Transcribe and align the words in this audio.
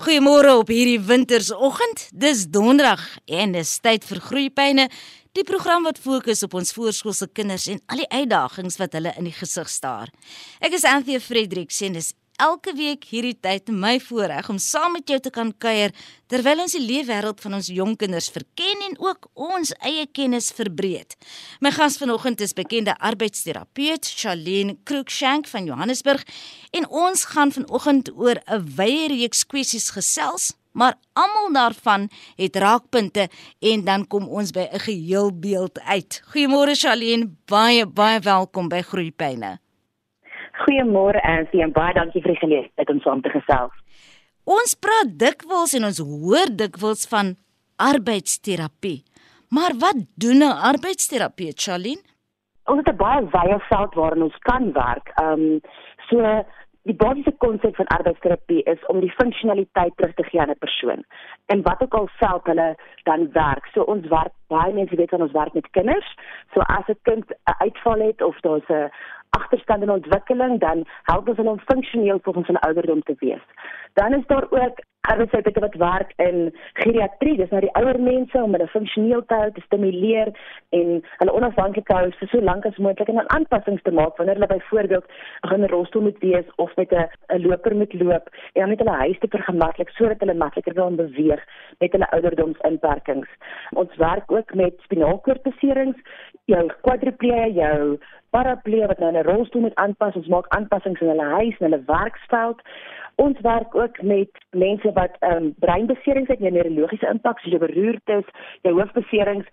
Goeiemôre 0.00 0.54
op 0.56 0.70
hierdie 0.72 1.00
wintersoggend. 1.04 2.06
Dis 2.16 2.46
donderdag 2.48 3.02
en 3.28 3.50
dis 3.52 3.72
tyd 3.84 4.06
vir 4.08 4.20
Groeipyne, 4.24 4.86
die 5.36 5.44
program 5.44 5.84
wat 5.84 6.00
fokus 6.00 6.40
op 6.46 6.54
ons 6.56 6.72
voorskoolse 6.72 7.28
kinders 7.36 7.66
en 7.68 7.82
al 7.92 8.00
die 8.00 8.08
uitdagings 8.08 8.80
wat 8.80 8.96
hulle 8.96 9.12
in 9.20 9.28
die 9.28 9.34
gesig 9.36 9.68
staar. 9.68 10.08
Ek 10.64 10.72
is 10.78 10.88
Anthea 10.88 11.20
Fredericks 11.20 11.82
en 11.84 11.98
dis 11.98 12.14
elke 12.40 12.72
week 12.76 13.04
hierdie 13.10 13.36
tyd 13.36 13.68
my 13.68 13.98
voorreg 14.00 14.48
om 14.52 14.58
saam 14.58 14.94
met 14.96 15.08
jou 15.10 15.18
te 15.20 15.32
kan 15.34 15.50
kuier 15.62 15.92
terwyl 16.32 16.62
ons 16.64 16.76
die 16.76 16.82
leefwêreld 16.82 17.42
van 17.44 17.58
ons 17.58 17.68
jong 17.74 17.96
kinders 18.00 18.30
verken 18.32 18.84
en 18.86 18.96
ook 19.02 19.28
ons 19.34 19.72
eie 19.84 20.06
kennis 20.16 20.50
verbreek. 20.56 21.16
My 21.60 21.72
gas 21.74 21.98
vanoggend 22.00 22.40
is 22.40 22.56
bekende 22.56 22.96
arbeidsterapeut 22.96 24.08
Charlene 24.16 24.78
Cruikshank 24.88 25.50
van 25.52 25.68
Johannesburg 25.68 26.24
en 26.76 26.88
ons 26.88 27.26
gaan 27.34 27.52
vanoggend 27.52 28.12
oor 28.16 28.40
'n 28.46 28.64
wye 28.76 29.08
reeks 29.12 29.44
kwessies 29.46 29.90
gesels. 29.90 30.52
Maar 30.72 30.94
almal 31.12 31.52
daarvan 31.52 32.08
het 32.36 32.56
raakpunte 32.56 33.28
en 33.58 33.84
dan 33.84 34.06
kom 34.06 34.28
ons 34.28 34.50
by 34.50 34.68
'n 34.72 34.78
geheel 34.78 35.32
beeld 35.32 35.80
uit. 35.80 36.22
Goeiemôre 36.30 36.74
Charlene, 36.74 37.30
baie 37.46 37.86
baie 37.86 38.20
welkom 38.20 38.68
by 38.68 38.82
Groeipyne. 38.82 39.58
Goeiemôre 40.60 41.20
Ansie 41.22 41.62
en 41.62 41.72
baie 41.72 41.94
dankie 41.94 42.22
vir 42.22 42.34
die 42.34 42.42
geleentheid 42.42 42.90
om 42.90 43.00
saam 43.00 43.22
te 43.22 43.32
gesels. 43.32 43.72
Ons 44.44 44.74
praat 44.74 45.12
dikwels 45.20 45.74
en 45.78 45.84
ons 45.84 46.00
hoor 46.02 46.50
dikwels 46.62 47.06
van 47.08 47.36
arbeidsterapie. 47.80 49.02
Maar 49.50 49.72
wat 49.78 49.98
doen 50.14 50.42
'n 50.44 50.60
arbeidsterapeut, 50.70 51.60
Charlene? 51.62 52.02
Ons 52.70 52.78
het 52.84 52.88
'n 52.88 52.96
baie 52.96 53.22
wye 53.34 53.58
veld 53.68 53.94
waarin 53.94 54.22
ons 54.22 54.38
kan 54.38 54.72
werk. 54.72 55.06
Ehm 55.14 55.40
um, 55.40 55.60
so 56.08 56.44
die 56.88 56.96
basiese 56.96 57.32
konsep 57.38 57.76
van 57.76 57.86
arbeidsterapie 57.86 58.62
is 58.62 58.86
om 58.86 59.00
die 59.00 59.12
funksionaliteit 59.12 59.92
terug 59.96 60.14
te 60.14 60.24
gee 60.24 60.40
aan 60.40 60.50
'n 60.50 60.58
persoon. 60.58 61.04
En 61.46 61.62
wat 61.62 61.82
ook 61.82 61.94
al 61.94 62.08
veld 62.12 62.46
hulle 62.46 62.76
dan 63.02 63.32
werk. 63.32 63.66
So 63.72 63.82
ons 63.82 64.06
werk 64.08 64.32
baie 64.46 64.72
mense 64.72 64.96
weet 64.96 65.12
ons 65.12 65.32
werk 65.32 65.52
met 65.52 65.70
kinders. 65.70 66.14
So 66.52 66.60
as 66.60 66.86
'n 66.88 66.98
kind 67.02 67.24
'n 67.30 67.54
uitval 67.58 68.00
het 68.00 68.22
of 68.22 68.40
daar's 68.40 68.68
'n 68.68 68.90
agterstand 69.30 69.82
in 69.82 69.90
ontwikkeling, 69.90 70.60
dan 70.60 70.84
help 71.02 71.28
ons 71.28 71.36
hulle 71.36 71.50
om 71.50 71.60
funksioneel 71.64 72.18
volgens 72.22 72.46
hulle 72.46 72.60
ouderdom 72.60 73.02
te 73.02 73.14
wees. 73.18 73.44
Dan 73.92 74.14
is 74.14 74.26
daar 74.26 74.46
ook 74.50 74.78
arbeidspraktyke 75.08 75.60
wat 75.60 75.76
werk 75.80 76.12
in 76.16 76.50
geriatrie, 76.82 77.36
dis 77.38 77.50
nou 77.54 77.60
die 77.64 77.72
ouer 77.78 77.98
mense 78.00 78.42
om 78.42 78.52
hulle 78.52 78.68
funksioneel 78.68 79.22
te 79.26 79.38
hou, 79.38 79.48
te 79.56 79.62
stimuleer 79.64 80.32
en 80.76 81.00
hulle 81.22 81.36
onafhanklik 81.38 81.86
te 81.88 81.96
hou 81.96 82.10
vir 82.18 82.30
so 82.32 82.44
lank 82.44 82.68
as 82.68 82.76
moontlik 82.84 83.08
en 83.08 83.20
dan 83.22 83.32
aanpassings 83.36 83.82
te 83.86 83.94
maak 83.96 84.20
wanneer 84.20 84.36
hulle 84.38 84.50
byvoorbeeld 84.52 85.08
in 85.50 85.64
'n 85.64 85.72
rolstoel 85.72 86.02
moet 86.08 86.20
wees 86.20 86.48
of 86.56 86.76
met 86.76 86.92
'n 86.92 87.40
loper 87.46 87.74
moet 87.76 87.94
loop 87.94 88.28
en 88.52 88.60
dan 88.60 88.68
met 88.68 88.78
hulle 88.78 89.00
huis 89.04 89.18
te 89.18 89.28
vergemaklik 89.36 89.88
sodat 89.88 90.20
hulle 90.20 90.34
makliker 90.34 90.74
kan 90.74 90.96
beweeg 90.96 91.42
met 91.78 91.92
hulle 91.92 92.10
ouderdomsinperkings. 92.10 93.28
Ons 93.70 93.96
werk 93.96 94.32
ook 94.32 94.54
met 94.54 94.74
spinaalkoordbeserings, 94.80 95.96
jou 96.44 96.72
kwadriplee, 96.82 97.52
jou 97.52 97.98
paraplee 98.30 98.86
wat 98.86 98.98
nou 98.98 99.12
'n 99.12 99.22
rolstoel 99.22 99.60
moet 99.60 99.74
aanpas, 99.74 100.14
ons 100.14 100.26
maak 100.26 100.48
aanpassings 100.48 101.00
in 101.00 101.08
hulle 101.08 101.28
huis 101.38 101.58
en 101.58 101.70
hulle 101.70 101.82
werksveld. 101.86 102.60
Ons 103.20 103.40
werk 103.44 103.74
ook 103.74 104.02
met 104.02 104.30
mense 104.50 104.92
wat 104.92 105.16
ehm 105.18 105.44
um, 105.44 105.54
breinbeserings 105.58 106.28
het, 106.28 106.40
neurologiese 106.40 107.08
impak, 107.08 107.38
soos 107.38 107.52
jou 107.52 107.62
beroertes, 107.66 108.26
jou 108.62 108.74
hoofbeserings, 108.78 109.48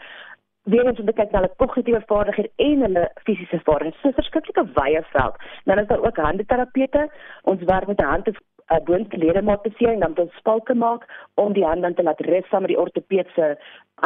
weer 0.71 0.87
eens 0.87 0.99
om 0.99 1.05
te 1.05 1.15
kyk 1.19 1.31
na 1.31 1.41
hulle 1.41 1.59
kognitiewe 1.63 2.01
vaardighede 2.11 2.51
en 2.67 2.85
hulle 2.85 3.05
fisiese 3.27 3.59
vaardighede. 3.63 3.97
So 4.01 4.09
'n 4.09 4.19
verskriklike 4.19 4.63
wye 4.79 5.03
veld. 5.15 5.35
Dan 5.65 5.79
is 5.79 5.87
daar 5.87 6.05
ook 6.05 6.17
handeterapeute. 6.17 7.09
Ons 7.43 7.63
werk 7.63 7.87
met 7.87 7.99
'n 8.01 8.11
hand 8.13 8.27
'n 8.27 8.37
boonste 8.85 9.17
ledemaatbesering 9.17 10.01
dan 10.01 10.13
tot 10.13 10.31
spalke 10.37 10.75
maak 10.75 11.05
om 11.33 11.53
die 11.53 11.65
hand 11.65 11.81
dan 11.81 11.93
te 11.93 12.03
laat 12.03 12.21
rus 12.27 12.47
saam 12.49 12.61
met 12.61 12.73
die 12.73 12.79
ortopediese 12.79 13.57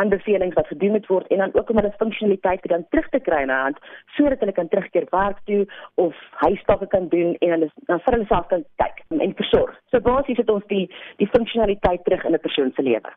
aanbevelings 0.02 0.56
wat 0.56 0.68
gedoen 0.68 0.92
moet 0.95 1.08
word 1.08 1.28
en 1.28 1.38
dan 1.44 1.53
ook 1.53 1.70
om 1.70 1.80
hulle 1.81 1.94
funksionaliteit 1.98 2.68
dan 2.73 2.86
terug 2.90 3.09
te 3.09 3.20
kry 3.20 3.42
in 3.42 3.52
'n 3.52 3.64
hand 3.64 3.78
sodat 4.18 4.40
hulle 4.40 4.58
kan 4.59 4.68
terugkeer 4.68 5.08
werk 5.12 5.40
toe 5.46 5.66
of 5.96 6.16
huistakke 6.46 6.88
kan 6.88 7.08
doen 7.08 7.36
en 7.40 7.50
hulle 7.50 7.69
dan 7.88 8.00
vir 8.00 8.13
hulle 8.13 8.28
self 8.28 8.47
kan 8.47 8.63
kyk 8.84 9.03
en 9.19 9.36
versorg. 9.36 9.75
So 9.91 10.00
basies 10.00 10.38
het 10.38 10.50
ons 10.50 10.63
die 10.68 10.86
die 11.18 11.28
funksionaliteit 11.28 12.03
terug 12.03 12.24
in 12.24 12.34
'n 12.34 12.40
persoon 12.40 12.72
se 12.75 12.81
lewe. 12.81 13.12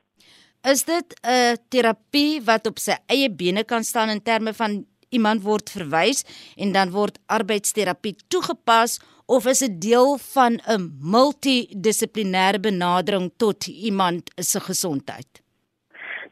Is 0.73 0.85
dit 0.85 1.09
'n 1.23 1.57
terapie 1.69 2.41
wat 2.45 2.67
op 2.67 2.79
sy 2.79 2.97
eie 3.07 3.31
bene 3.31 3.65
kan 3.65 3.83
staan 3.83 4.09
in 4.09 4.23
terme 4.23 4.53
van 4.53 4.85
iemand 5.15 5.45
word 5.47 5.71
verwys 5.71 6.25
en 6.57 6.75
dan 6.75 6.93
word 6.95 7.19
arbeidsterapie 7.27 8.17
toegepas 8.29 8.99
of 9.27 9.47
is 9.49 9.63
dit 9.65 9.81
deel 9.81 10.19
van 10.35 10.61
'n 10.67 10.91
multidissiplinêre 11.01 12.61
benadering 12.61 13.33
tot 13.37 13.67
iemand 13.67 14.31
se 14.37 14.61
gesondheid? 14.61 15.44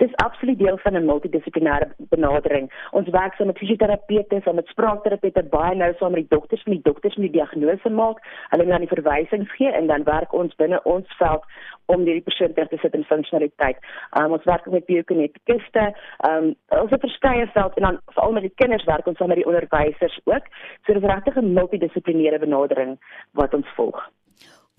Dis 0.03 0.15
absoluut 0.25 0.59
deel 0.59 0.79
van 0.83 0.95
'n 0.97 1.05
multidissiplinêre 1.05 1.89
benadering. 1.97 2.73
Ons 2.91 3.09
werk 3.09 3.35
saam 3.35 3.47
met 3.47 3.59
fisioterapeute, 3.59 4.41
saam 4.45 4.55
met 4.55 4.67
spraakterapeute, 4.67 5.43
baie 5.43 5.75
nou 5.75 5.93
saam 5.99 6.11
met 6.11 6.21
die 6.21 6.37
dokters, 6.37 6.65
met 6.65 6.75
die 6.75 6.93
dokters 6.93 7.17
met 7.17 7.33
die 7.33 7.41
diagnose 7.41 7.91
maak, 7.91 8.19
hulle 8.49 8.67
dan 8.67 8.85
die 8.85 8.95
verwysings 8.95 9.53
gee 9.53 9.71
en 9.71 9.87
dan 9.87 10.03
werk 10.05 10.33
ons 10.33 10.55
binne 10.55 10.83
ons 10.83 11.17
veld 11.17 11.45
om 11.87 12.05
die 12.05 12.21
persoon 12.21 12.53
te 12.53 12.79
sit 12.81 12.95
in 12.95 13.05
funksionaliteit. 13.05 13.77
Um, 14.19 14.33
ons 14.33 14.45
werk 14.45 14.67
met 14.67 14.87
biokinetiste, 14.87 15.95
um, 16.29 16.55
ons 16.69 16.91
het 16.91 17.01
verskeie 17.01 17.47
veld 17.47 17.77
en 17.77 17.83
dan 17.83 18.01
veral 18.07 18.33
met 18.33 18.43
die 18.43 18.55
kinders 18.55 18.85
werk 18.85 19.07
ons 19.07 19.17
saam 19.19 19.29
met 19.29 19.37
die 19.37 19.47
onderwysers 19.47 20.21
ook. 20.25 20.45
So 20.85 20.93
dis 20.93 21.11
regtig 21.13 21.37
'n 21.37 21.53
multidissiplinêre 21.53 22.39
benadering 22.39 22.99
wat 23.33 23.55
ons 23.55 23.69
volg. 23.75 24.11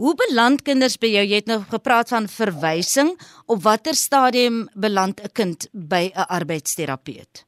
Hoe 0.03 0.17
beland 0.19 0.65
kinders 0.67 0.97
by 0.99 1.07
jou? 1.13 1.21
Jy 1.23 1.37
het 1.39 1.47
nou 1.47 1.61
gepraat 1.71 2.09
van 2.11 2.25
verwysing. 2.27 3.13
Op 3.47 3.61
watter 3.63 3.95
stadium 3.95 4.65
beland 4.85 5.21
'n 5.23 5.31
kind 5.39 5.59
by 5.71 6.11
'n 6.11 6.27
arbeidsterapeut? 6.39 7.45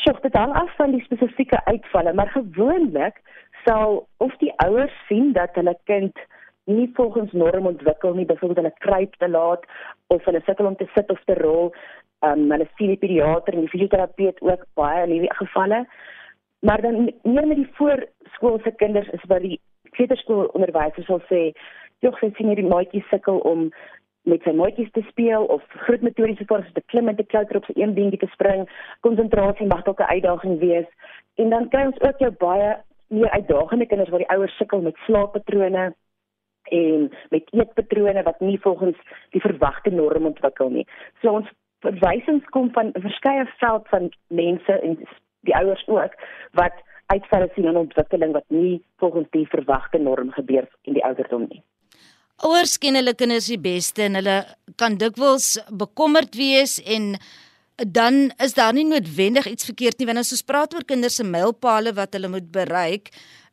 Sjoe, 0.00 0.20
dit 0.20 0.34
hang 0.34 0.52
af 0.52 0.76
van 0.76 0.90
die 0.90 1.04
spesifieke 1.04 1.64
uitvalle, 1.64 2.12
maar 2.12 2.28
gewoonlik 2.28 3.16
sal 3.64 4.06
of 4.18 4.36
die 4.36 4.52
ouers 4.56 4.92
sien 5.08 5.32
dat 5.32 5.50
hulle 5.54 5.76
kind 5.84 6.16
nie 6.64 6.90
volgens 6.94 7.32
norm 7.32 7.66
ontwikkel 7.66 8.14
nie, 8.14 8.26
byvoorbeeld 8.26 8.62
hulle 8.62 8.78
kruip 8.78 9.14
te 9.14 9.28
laat 9.28 9.64
of 10.06 10.24
hulle 10.24 10.42
sukkel 10.44 10.66
om 10.66 10.76
te 10.76 10.90
sit 10.94 11.10
of 11.10 11.20
te 11.24 11.34
rol. 11.34 11.74
Ehm 12.20 12.32
um, 12.32 12.50
hulle 12.50 12.68
sien 12.76 12.88
die 12.88 13.02
pediater 13.04 13.54
en 13.54 13.60
die 13.60 13.74
fisioterapeut 13.74 14.40
ook 14.40 14.64
baie 14.74 15.04
in 15.04 15.10
hierdie 15.10 15.34
gevalle. 15.34 15.86
Maar 16.58 16.80
dan 16.80 17.12
meer 17.22 17.46
met 17.46 17.56
die 17.56 17.72
voorskoolse 17.72 18.70
kinders 18.76 19.08
is 19.08 19.24
wat 19.26 19.40
die 19.40 19.60
kleuterskoolonderwysers 19.90 21.06
sal 21.06 21.22
sê 21.30 21.52
tog 22.04 22.18
sy 22.20 22.30
sien 22.36 22.52
hierdie 22.52 22.68
maatjie 22.68 23.04
sukkel 23.10 23.40
om 23.50 23.68
met 24.28 24.44
sy 24.44 24.54
maatjies 24.56 24.92
te 24.96 25.02
speel 25.08 25.44
of 25.52 25.64
groot 25.84 26.04
metodiese 26.04 26.46
vaardighede 26.48 26.80
te 26.80 26.90
klim 26.92 27.10
en 27.10 27.16
te 27.16 27.26
klouter 27.28 27.60
op 27.60 27.66
sy 27.68 27.74
een 27.76 27.92
beentjie 27.96 28.22
te 28.22 28.30
spring. 28.32 28.64
Konsentrasie 29.04 29.68
mag 29.68 29.84
dalk 29.84 30.00
'n 30.00 30.12
uitdaging 30.16 30.58
wees. 30.60 30.88
En 31.36 31.50
dan 31.50 31.68
kry 31.68 31.84
ons 31.86 32.00
ook 32.00 32.18
jou 32.18 32.30
baie 32.30 32.76
meer 33.08 33.30
uitdagende 33.30 33.86
kinders 33.86 34.10
waar 34.10 34.24
die 34.24 34.34
ouers 34.36 34.56
sukkel 34.56 34.80
met 34.80 34.96
slaappatrone 35.06 35.94
en 36.70 37.10
met 37.30 37.50
eetpatrone 37.52 38.22
wat 38.22 38.40
nie 38.40 38.58
volgens 38.60 38.96
die 39.30 39.40
verwagte 39.40 39.90
norm 39.90 40.26
ontwikkel 40.26 40.70
nie. 40.70 40.86
So 41.20 41.30
ons 41.30 41.48
verwysings 41.80 42.44
kom 42.44 42.70
van 42.72 42.86
'n 42.94 43.00
verskeie 43.00 43.46
veld 43.58 43.88
van 43.88 44.10
mense 44.28 44.72
en 44.72 44.98
die 45.40 45.56
ouers 45.56 45.88
ook 45.88 46.12
wat 46.52 46.74
uitvalle 47.06 47.50
sien 47.54 47.64
in 47.64 47.76
ontwikkeling 47.76 48.32
wat 48.32 48.48
nie 48.48 48.82
volgens 48.96 49.30
die 49.30 49.46
verwagte 49.48 49.98
norm 49.98 50.30
gebeur 50.30 50.68
in 50.82 50.92
die 50.92 51.04
ouderdom 51.04 51.46
nie. 51.48 51.62
Ouers 52.42 52.78
ken 52.82 52.98
hulle 52.98 53.14
kinders 53.14 53.46
die 53.46 53.60
beste 53.62 54.08
en 54.08 54.18
hulle 54.18 54.40
kan 54.80 54.96
dikwels 54.98 55.54
bekommerd 55.70 56.34
wees 56.34 56.80
en 56.82 57.14
dan 57.76 58.32
is 58.42 58.54
daar 58.54 58.74
nie 58.74 58.86
noodwendig 58.86 59.46
iets 59.46 59.66
verkeerd 59.68 59.98
nie 59.98 60.08
wanneer 60.08 60.26
ons 60.26 60.46
praat 60.46 60.74
oor 60.74 60.86
kinders 60.86 61.20
se 61.20 61.26
mylpale 61.26 61.92
wat 61.94 62.14
hulle 62.14 62.30
moet 62.32 62.50
bereik. 62.54 63.12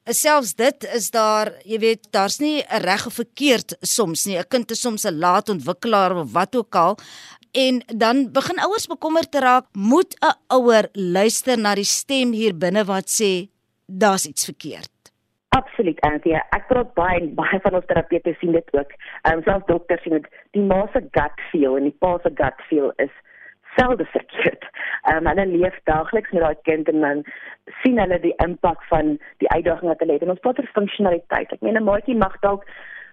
Selfs 0.09 0.55
dit 0.57 0.85
is 0.97 1.11
daar, 1.13 1.53
jy 1.65 1.77
weet, 1.79 2.07
daar's 2.11 2.39
nie 2.39 2.63
'n 2.63 2.81
reg 2.81 3.05
of 3.05 3.13
verkeerd 3.13 3.77
soms 3.81 4.25
nie. 4.25 4.37
'n 4.37 4.49
Kind 4.49 4.71
is 4.71 4.81
soms 4.81 5.05
'n 5.05 5.19
laat 5.19 5.49
ontwikkelaar 5.49 6.17
of 6.17 6.31
wat 6.31 6.55
ook 6.55 6.75
al. 6.75 6.97
En 7.51 7.83
dan 7.87 8.31
begin 8.31 8.59
ouers 8.59 8.87
bekommerd 8.87 9.31
te 9.31 9.39
raak, 9.39 9.65
moet 9.73 10.15
'n 10.21 10.35
ouer 10.47 10.89
luister 10.93 11.57
na 11.57 11.75
die 11.75 11.83
stem 11.85 12.31
hier 12.31 12.57
binne 12.57 12.83
wat 12.85 13.09
sê 13.09 13.49
daar's 13.85 14.25
iets 14.25 14.45
verkeerd. 14.45 14.90
Absoluut, 15.55 15.99
Anthea. 16.07 16.39
Ek 16.55 16.69
praat 16.69 16.93
baie 16.95 17.25
baie 17.35 17.57
van 17.63 17.75
ons 17.79 17.87
terapeute 17.89 18.31
sien 18.39 18.53
dit 18.55 18.69
ook. 18.77 18.93
Ehm 19.27 19.41
um, 19.41 19.43
selfs 19.47 19.67
dokters 19.67 20.03
sien 20.05 20.15
dit. 20.15 20.29
Die 20.55 20.63
ma 20.69 20.85
se 20.93 21.01
gut 21.17 21.43
feel 21.51 21.75
en 21.79 21.89
die 21.89 21.97
pa 22.03 22.11
se 22.23 22.31
gut 22.37 22.63
feel 22.69 22.93
is 23.05 23.11
selde 23.75 24.05
verkeerd. 24.13 24.63
Ehm 25.09 25.17
um, 25.17 25.27
hulle 25.31 25.45
leef 25.51 25.75
daagliks 25.91 26.31
met 26.31 26.45
daai 26.45 26.63
kind 26.69 26.93
en 26.93 27.03
dan 27.07 27.25
sien 27.81 27.99
hulle 27.99 28.21
die 28.23 28.33
impak 28.45 28.87
van 28.93 29.17
die 29.43 29.51
uitdaging 29.51 29.91
wat 29.91 29.99
hulle 30.05 30.15
het. 30.15 30.23
En 30.23 30.33
ons 30.35 30.47
oor 30.47 30.71
funksionaliteit. 30.79 31.51
Ek 31.51 31.67
meen 31.67 31.81
'n 31.81 31.89
maatjie 31.89 32.17
mag 32.23 32.39
dalk 32.47 32.63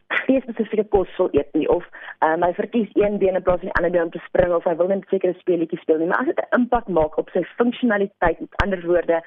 geen 0.08 0.40
spesifieke 0.46 0.86
kos 0.94 1.16
wil 1.16 1.28
eet 1.32 1.52
nie 1.58 1.68
of 1.68 1.84
um, 2.24 2.42
hy 2.42 2.52
verkies 2.56 2.88
een 2.94 3.18
been 3.18 3.34
in 3.34 3.42
plaas 3.42 3.60
van 3.60 3.68
die 3.68 3.76
ander 3.80 3.90
been 3.90 4.06
om 4.06 4.14
te 4.14 4.22
spring 4.30 4.54
of 4.54 4.64
hy 4.64 4.76
wil 4.76 4.88
net 4.88 5.04
sekere 5.10 5.34
speletjies 5.42 5.82
speel 5.84 5.98
nie, 5.98 6.06
maar 6.06 6.22
as 6.22 6.30
dit 6.30 6.40
'n 6.40 6.60
impak 6.60 6.88
maak 6.88 7.18
op 7.18 7.30
sy 7.34 7.42
funksionaliteit, 7.58 8.40
met 8.40 8.62
ander 8.62 8.86
woorde 8.86 9.22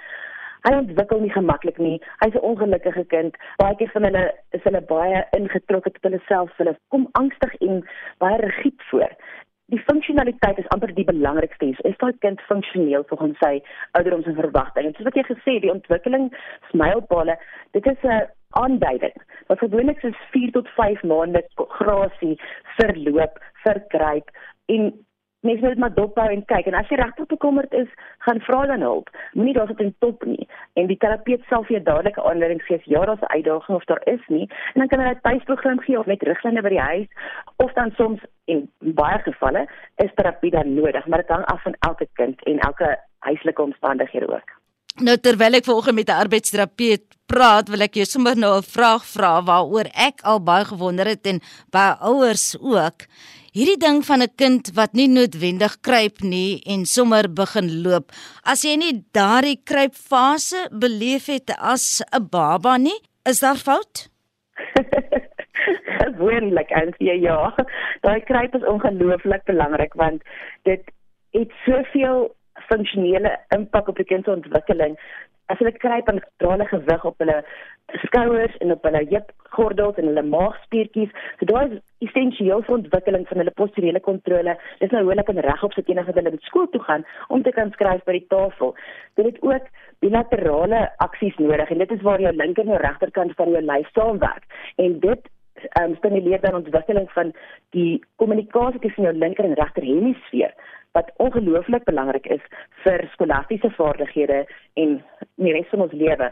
Hy 0.61 0.73
ontwikkel 0.77 1.23
nie 1.23 1.33
gemaklik 1.33 1.77
nie. 1.81 1.97
Hy's 2.21 2.35
'n 2.37 2.45
ongelukkige 2.49 3.05
kind. 3.13 3.37
Baie 3.57 3.75
keer 3.75 3.89
van 3.93 4.03
hulle 4.03 4.25
is 4.51 4.63
hulle 4.63 4.81
baie 4.81 5.23
ingetrokke 5.37 5.91
tot 5.91 6.03
hulle 6.03 6.21
self, 6.27 6.51
hulle 6.57 6.75
kom 6.89 7.07
angstig 7.11 7.55
en 7.61 7.81
baie 8.19 8.37
rigied 8.37 8.81
voor. 8.89 9.09
Die 9.71 9.81
funksionaliteit 9.87 10.57
is 10.57 10.67
amper 10.67 10.93
die 10.93 11.07
belangrikste. 11.07 11.65
Is 11.87 11.97
daai 11.97 12.13
kind 12.19 12.41
funksioneel 12.41 13.03
volgens 13.07 13.37
sy 13.39 13.61
ouderdoms 13.91 14.27
en 14.27 14.35
verwagtinge? 14.35 14.91
Soos 14.93 15.07
wat 15.07 15.15
jy 15.15 15.23
gesê, 15.23 15.59
die 15.63 15.71
ontwikkeling 15.71 16.29
smylpale, 16.69 17.37
dit 17.71 17.85
is 17.85 18.03
'n 18.03 18.27
aanduiding. 18.49 19.15
Wat 19.47 19.59
gewoonlik 19.59 20.03
is 20.03 20.17
4 20.31 20.51
tot 20.51 20.67
5 20.67 21.03
maande 21.03 21.43
grasie 21.55 22.39
verloop, 22.77 23.39
verkruip 23.63 24.29
en 24.65 24.93
mens 25.41 25.61
moet 25.61 25.77
maar 25.77 25.93
dophou 25.93 26.27
en 26.29 26.45
kyk 26.45 26.69
en 26.69 26.77
as 26.79 26.89
jy 26.89 26.99
regtig 27.01 27.25
bekommerd 27.33 27.73
is, 27.73 27.89
gaan 28.25 28.41
vra 28.47 28.65
dan 28.65 28.85
hulp. 28.85 29.09
Moenie 29.33 29.53
daar 29.57 29.67
sit 29.67 29.79
en 29.79 29.95
top 29.99 30.23
nie. 30.25 30.47
En 30.73 30.87
die 30.87 30.97
terapeut 30.97 31.43
sal 31.49 31.65
vir 31.67 31.77
jou 31.77 31.83
dadelik 31.83 32.19
aanleiding 32.19 32.61
gee 32.67 32.81
ja, 32.83 33.05
daar's 33.05 33.21
'n 33.21 33.33
uitdaging 33.37 33.77
of 33.77 33.85
daar 33.85 34.01
is 34.05 34.27
nie. 34.27 34.47
En 34.73 34.79
dan 34.81 34.87
kan 34.87 34.99
hulle 34.99 35.15
'n 35.15 35.21
tuisprogram 35.21 35.79
gee 35.79 35.99
of 35.99 36.05
net 36.05 36.23
riglyne 36.23 36.61
by 36.61 36.69
die 36.69 36.87
huis 36.91 37.07
of 37.57 37.73
dan 37.73 37.91
soms 37.91 38.21
in 38.45 38.69
baie 38.79 39.19
gevalle 39.19 39.67
is 39.95 40.13
terapie 40.13 40.51
dan 40.51 40.73
nodig, 40.73 41.07
maar 41.07 41.19
dit 41.19 41.27
hang 41.27 41.45
af 41.45 41.61
van 41.61 41.75
elke 41.79 42.07
kind 42.13 42.43
en 42.43 42.59
elke 42.59 42.99
huislike 43.19 43.61
omstandighede 43.61 44.27
ook. 44.27 44.60
Nou 44.99 45.15
terwyl 45.17 45.55
ek 45.55 45.65
vanoggend 45.65 45.95
met 45.95 46.09
'n 46.09 46.21
arbeidsterapeut 46.23 47.03
praat, 47.25 47.69
wil 47.69 47.81
ek 47.81 47.95
jou 47.95 48.05
sommer 48.05 48.35
nou 48.35 48.57
'n 48.57 48.63
vraag 48.63 49.05
vra 49.05 49.41
waaroor 49.41 49.87
ek 49.95 50.21
al 50.23 50.43
baie 50.43 50.65
gewonder 50.65 51.07
het 51.07 51.25
en 51.25 51.39
baie 51.71 51.95
ouers 51.99 52.55
ook 52.59 53.07
hierdie 53.55 53.79
ding 53.79 54.03
van 54.05 54.21
'n 54.21 54.35
kind 54.35 54.71
wat 54.75 54.93
nie 54.93 55.07
noodwendig 55.07 55.79
kruip 55.81 56.19
nie 56.21 56.61
en 56.65 56.85
sommer 56.85 57.33
begin 57.33 57.81
loop. 57.83 58.11
As 58.43 58.63
jy 58.63 58.75
nie 58.75 59.03
daardie 59.11 59.61
kruipfase 59.63 60.67
beleef 60.71 61.25
het 61.27 61.55
as 61.57 62.01
'n 62.11 62.27
baba 62.29 62.77
nie, 62.77 62.99
is 63.25 63.39
daar 63.39 63.57
fout? 63.57 64.09
Gewoonlik 66.03 66.71
as 66.71 66.95
jy 66.99 67.19
ja, 67.21 67.55
daai 68.01 68.21
kruip 68.21 68.55
is 68.55 68.63
ongelooflik 68.63 69.43
belangrik 69.45 69.93
want 69.93 70.21
dit 70.63 70.83
het 71.31 71.51
soveel 71.65 72.35
funksionele 72.69 73.35
impak 73.55 73.87
op 73.87 73.99
die 73.99 74.07
kind 74.07 74.25
se 74.25 74.31
ontwikkeling 74.31 74.97
as 75.51 75.59
hulle 75.59 75.73
kruip 75.83 76.09
en 76.11 76.21
dra 76.39 76.53
hulle 76.53 76.67
gewig 76.69 77.05
op 77.09 77.23
hulle 77.23 77.37
skouers 78.05 78.53
en 78.63 78.71
op 78.75 78.85
hulle 78.87 79.01
heupgordels 79.09 79.99
en 79.99 80.07
hulle 80.09 80.23
maagspiertjies. 80.29 81.11
So 81.39 81.47
daai 81.49 81.73
is 81.75 82.07
essensieel 82.07 82.63
vir 82.67 82.77
ontwikkeling 82.77 83.25
van 83.29 83.41
hulle 83.41 83.55
posturele 83.59 84.01
kontrole. 84.05 84.55
Dis 84.79 84.93
nou 84.95 85.03
hoe 85.03 85.13
hulle 85.13 85.27
kan 85.27 85.41
regop 85.47 85.75
sit 85.75 85.91
enige 85.91 86.07
wat 86.11 86.21
hulle 86.21 86.35
met 86.37 86.47
skool 86.47 86.69
toe 86.71 86.83
gaan 86.87 87.05
om 87.27 87.43
te 87.43 87.55
kan 87.57 87.73
skryf 87.75 88.05
by 88.07 88.15
die 88.19 88.27
tafel. 88.31 88.75
Dit 89.19 89.31
het 89.31 89.43
ook 89.47 89.67
bilaterale 90.05 90.85
aksies 91.03 91.37
nodig 91.43 91.69
en 91.69 91.83
dit 91.83 91.93
is 91.97 92.07
waar 92.07 92.23
jou 92.23 92.33
linker 92.35 92.65
en 92.65 92.73
jou 92.75 92.81
regterkant 92.85 93.35
van 93.41 93.53
jou 93.57 93.63
lyf 93.67 93.91
saamwerk. 93.97 94.47
En 94.77 94.99
dit 95.03 95.31
um, 95.81 95.95
stimuleer 95.95 96.41
dan 96.41 96.59
ontwikkeling 96.59 97.09
van 97.15 97.33
die 97.75 98.03
kommunikasie 98.15 98.79
tussen 98.79 99.03
jou 99.03 99.13
linker 99.15 99.45
en 99.45 99.57
regter 99.59 99.83
hemisfeer 99.83 100.53
wat 100.91 101.11
ongelooflik 101.23 101.83
belangrik 101.83 102.25
is 102.35 102.41
vir 102.83 103.05
skolastiese 103.13 103.69
vaardighede 103.77 104.41
en 104.73 104.97
die 105.35 105.53
res 105.55 105.69
van 105.71 105.85
ons 105.87 105.93
lewe. 106.03 106.31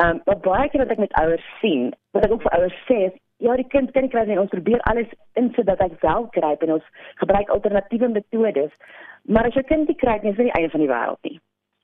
Ehm 0.00 0.08
um, 0.08 0.22
maar 0.26 0.40
baie 0.46 0.68
keer 0.70 0.82
wat 0.84 0.94
ek 0.94 1.04
met 1.04 1.20
ouers 1.20 1.46
sien, 1.60 1.92
wat 2.16 2.24
ek 2.26 2.32
ook 2.32 2.42
vir 2.46 2.56
ouers 2.58 2.80
sê, 2.88 2.98
is, 3.10 3.14
ja, 3.44 3.54
die 3.58 3.68
kind 3.74 3.90
kan 3.92 4.06
nie 4.06 4.10
kry 4.10 4.24
nie. 4.26 4.38
Ons 4.40 4.54
probeer 4.54 4.82
alles 4.90 5.10
insit 5.38 5.66
dat 5.66 5.80
hy 5.82 5.90
wel 6.02 6.28
kry 6.36 6.52
en 6.58 6.76
ons 6.78 6.90
gebruik 7.22 7.50
alternatiewe 7.50 8.08
metodes. 8.08 8.74
Maar 9.28 9.50
as 9.50 9.58
jy 9.58 9.64
kind 9.68 9.90
nie 9.90 9.98
kry 9.98 10.18
nie, 10.22 10.32
is 10.32 10.38
dit 10.38 10.48
nie 10.48 10.54
einde 10.58 10.74
van 10.74 10.84
die 10.84 10.92
wêreld 10.92 11.28
nie. 11.28 11.38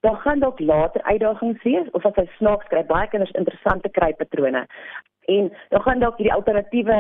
Daar 0.07 0.21
gaan 0.23 0.43
dalk 0.43 0.61
later 0.63 1.03
uitdagings 1.03 1.63
wees 1.67 1.91
of 1.99 2.07
as 2.07 2.19
hy 2.21 2.27
snaaks 2.37 2.71
kry, 2.71 2.85
baie 2.87 3.11
kinders 3.11 3.35
interessante 3.41 3.91
krypatrone. 3.91 4.65
En 5.29 5.51
dan 5.69 5.83
gaan 5.85 6.01
dalk 6.01 6.17
hierdie 6.17 6.35
alternatiewe 6.35 6.99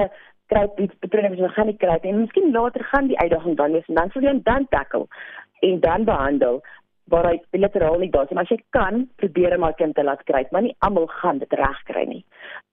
kruip 0.52 0.80
iets 0.80 0.96
patrone 1.02 1.28
wat 1.32 1.38
jy 1.38 1.52
gaan 1.54 1.70
nie 1.70 1.76
kry. 1.76 1.98
En 2.02 2.20
miskien 2.22 2.52
later 2.52 2.84
gaan 2.90 3.08
die 3.10 3.19
uitdaging 3.19 3.56
dan 3.56 3.76
wees 3.76 3.88
en 3.88 4.00
dan 4.00 4.12
sal 4.12 4.26
jy 4.26 4.34
dan 4.44 4.69
tackle 4.75 5.06
en 5.69 5.80
dan 5.80 6.04
behandel 6.08 6.60
waar 7.12 7.30
hy 7.30 7.38
bilateraal 7.56 7.98
nie 7.98 8.10
daar 8.12 8.28
is. 8.28 8.36
Maar 8.36 8.44
as 8.44 8.52
jy 8.52 8.60
kan, 8.76 9.06
probeer 9.16 9.56
om 9.56 9.64
'n 9.64 9.75
kind 9.80 9.94
te 9.94 10.04
laat 10.04 10.22
kry, 10.28 10.46
maar 10.50 10.62
nie 10.62 10.76
almal 10.78 11.06
gaan 11.06 11.38
dit 11.38 11.52
reg 11.52 11.82
kry 11.84 12.04
nie. 12.04 12.25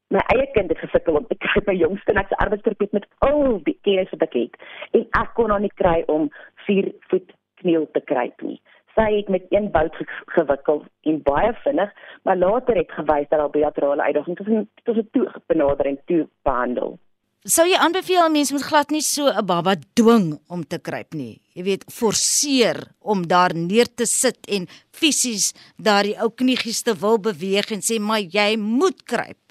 My 0.09 0.21
eie 0.35 0.51
kind 0.53 0.69
het 0.69 0.79
gesukkel 0.79 1.15
om 1.15 1.27
te 1.27 1.37
kry 1.45 1.61
by 1.65 1.73
jongste 1.73 2.11
en 2.11 2.21
ek's 2.21 2.37
arbeidsterapeut 2.43 2.91
met 2.91 3.07
al 3.19 3.59
die 3.63 3.77
kennis 3.81 4.11
wat 4.11 4.21
ek 4.21 4.33
het. 4.33 4.55
En 4.91 5.07
ek 5.21 5.33
kon 5.33 5.51
hom 5.51 5.61
nie 5.61 5.75
kry 5.75 6.03
om 6.07 6.29
4 6.67 6.91
voet 7.09 7.31
kniel 7.61 7.87
te 7.91 8.01
kry 8.01 8.31
nie. 8.41 8.61
Sy 8.95 9.07
het 9.17 9.29
met 9.29 9.45
een 9.49 9.71
bout 9.71 9.95
gewikkel 10.25 10.85
en 11.01 11.21
baie 11.23 11.53
vinnig, 11.63 11.91
maar 12.23 12.37
later 12.37 12.75
het 12.75 12.91
gewys 12.91 13.27
dat 13.29 13.39
daar 13.39 13.49
bilaterale 13.49 14.01
uitdagings 14.01 14.37
tussen 14.37 14.69
tussen 14.83 15.09
toe 15.11 15.31
benader 15.47 15.85
en 15.85 15.99
toe 16.05 16.27
behandel. 16.43 16.97
Sou 17.45 17.67
jy 17.69 17.77
aanbeveel 17.77 18.31
mense 18.33 18.55
moet 18.55 18.63
glad 18.65 18.89
nie 18.89 19.03
so 19.05 19.29
'n 19.29 19.45
baba 19.45 19.75
dwing 19.93 20.39
om 20.49 20.63
te 20.65 20.79
kruip 20.79 21.13
nie. 21.13 21.41
Jy 21.53 21.63
weet, 21.63 21.83
forceer 21.93 22.77
om 23.01 23.27
daar 23.27 23.53
neer 23.53 23.85
te 23.85 24.05
sit 24.05 24.39
en 24.49 24.65
fisies 24.89 25.53
daardie 25.77 26.17
ou 26.17 26.29
kniegies 26.29 26.81
te 26.81 26.95
wil 26.97 27.19
beweeg 27.19 27.69
en 27.71 27.85
sê 27.85 27.99
maar 27.99 28.23
jy 28.37 28.57
moet 28.57 29.03
kruip. 29.03 29.43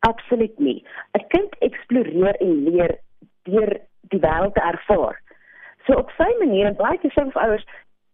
Absoluut 0.00 0.58
nie. 0.58 0.82
'n 1.14 1.24
Kind 1.28 1.54
eksploreer 1.60 2.34
en 2.40 2.64
leer 2.64 2.98
deur 3.44 3.80
die 4.10 4.20
wêreld 4.20 4.54
te 4.54 4.60
ervaar. 4.60 5.16
So 5.86 5.92
op 5.92 6.10
sy 6.18 6.28
manier 6.38 6.66
en 6.66 6.76
baie 6.76 6.98
keer 6.98 7.12
sê 7.14 7.30
vir 7.30 7.42
ouers, 7.42 7.66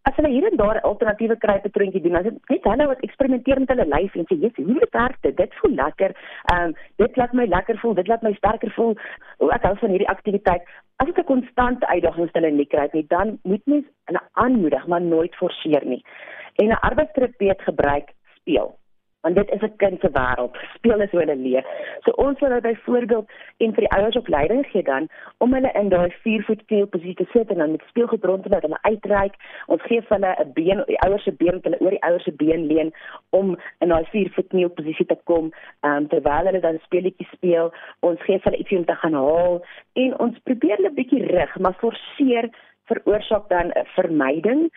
as 0.09 0.17
hulle 0.19 0.31
hier 0.33 0.47
en 0.51 0.57
daar 0.57 0.81
alternatiewe 0.81 1.37
kruipetroontjie 1.39 2.03
doen, 2.03 2.17
as 2.19 2.27
dit 2.27 2.51
net 2.51 2.65
hulle 2.67 2.87
wat 2.91 3.05
eksperimenteer 3.07 3.61
met 3.63 3.71
hulle 3.75 3.87
lyf 3.91 4.17
en 4.19 4.27
sê, 4.27 4.39
"Jesus, 4.45 4.67
hoe 4.67 4.79
dit 4.81 4.97
werk 4.99 5.19
dit? 5.23 5.37
Dit 5.37 5.55
voel 5.61 5.75
lekker. 5.75 6.17
Ehm 6.53 6.65
um, 6.65 6.75
dit 6.97 7.17
laat 7.17 7.33
my 7.33 7.47
lekker 7.47 7.79
voel, 7.79 7.95
dit 7.95 8.09
laat 8.09 8.23
my 8.23 8.33
sterker 8.33 8.73
voel." 8.79 8.97
O, 9.39 9.49
ek 9.49 9.63
hou 9.63 9.77
van 9.77 9.95
hierdie 9.95 10.09
aktiwiteit. 10.09 10.63
As 10.97 11.07
dit 11.07 11.19
'n 11.19 11.31
konstante 11.33 11.87
uitdaging 11.87 12.27
is 12.27 12.33
hulle 12.33 12.51
nie 12.51 12.67
kry 12.67 12.89
nie, 12.93 13.07
dan 13.09 13.39
moet 13.43 13.67
mens 13.67 13.87
hulle 14.05 14.21
aanmoedig, 14.33 14.87
maar 14.87 15.03
nooit 15.03 15.35
forceer 15.35 15.87
nie. 15.87 16.05
En 16.57 16.69
'n 16.69 16.83
arbeidsterapeut 16.91 17.63
gebruik 17.63 18.13
speel 18.35 18.79
want 19.23 19.37
dit 19.37 19.51
is 19.51 19.63
'n 19.63 19.77
kind 19.77 20.01
se 20.01 20.11
wêreld. 20.11 20.57
Speel 20.75 21.01
is 21.01 21.11
hoe 21.11 21.21
hulle 21.21 21.37
leer. 21.37 21.65
So 22.05 22.11
ons 22.11 22.41
wil 22.41 22.49
nou 22.49 22.61
byvoorbeeld 22.61 23.31
en 23.57 23.75
vir 23.75 23.85
die 23.85 23.91
ouers 23.97 24.17
op 24.17 24.29
leiding 24.29 24.67
gee 24.67 24.83
dan 24.83 25.09
om 25.39 25.53
hulle 25.55 25.71
in 25.73 25.89
daai 25.89 26.11
4 26.11 26.43
voet 26.43 26.65
keel 26.67 26.87
posisie 26.87 27.15
te 27.15 27.27
sit 27.33 27.51
en 27.51 27.59
dan 27.59 27.71
met 27.71 27.83
speelgoed 27.89 28.25
rondom 28.25 28.53
hulle 28.53 28.79
uitreik. 28.83 29.35
Ons 29.67 29.83
gee 29.83 30.03
vir 30.03 30.17
hulle 30.17 30.35
'n 30.39 30.53
been, 30.53 30.83
die 30.87 31.01
ouers 31.01 31.23
se 31.23 31.33
been, 31.33 31.61
hulle 31.63 31.81
oor 31.81 31.91
die 31.91 32.03
ouers 32.03 32.25
se 32.25 32.33
been 32.33 32.67
leun 32.67 32.93
om 33.31 33.59
in 33.79 33.89
daai 33.89 34.05
4 34.05 34.31
voet 34.31 34.49
keel 34.49 34.69
posisie 34.69 35.07
te 35.07 35.19
kom, 35.25 35.53
um, 35.83 36.09
terwyl 36.09 36.47
hulle 36.47 36.61
dan 36.61 36.79
speletjies 36.83 37.31
speel. 37.31 37.73
Ons 38.01 38.21
gee 38.23 38.39
vir 38.39 38.51
hulle 38.51 38.59
ietsie 38.59 38.79
om 38.79 38.85
te 38.85 38.95
gaan 38.95 39.15
haal 39.15 39.65
en 39.93 40.19
ons 40.19 40.39
probeer 40.39 40.77
hulle 40.77 40.91
bietjie 40.91 41.27
rig, 41.27 41.59
maar 41.59 41.75
forceer 41.75 42.51
veroorsaak 42.91 43.49
dan 43.49 43.71
'n 43.71 43.87
vermyding 43.95 44.71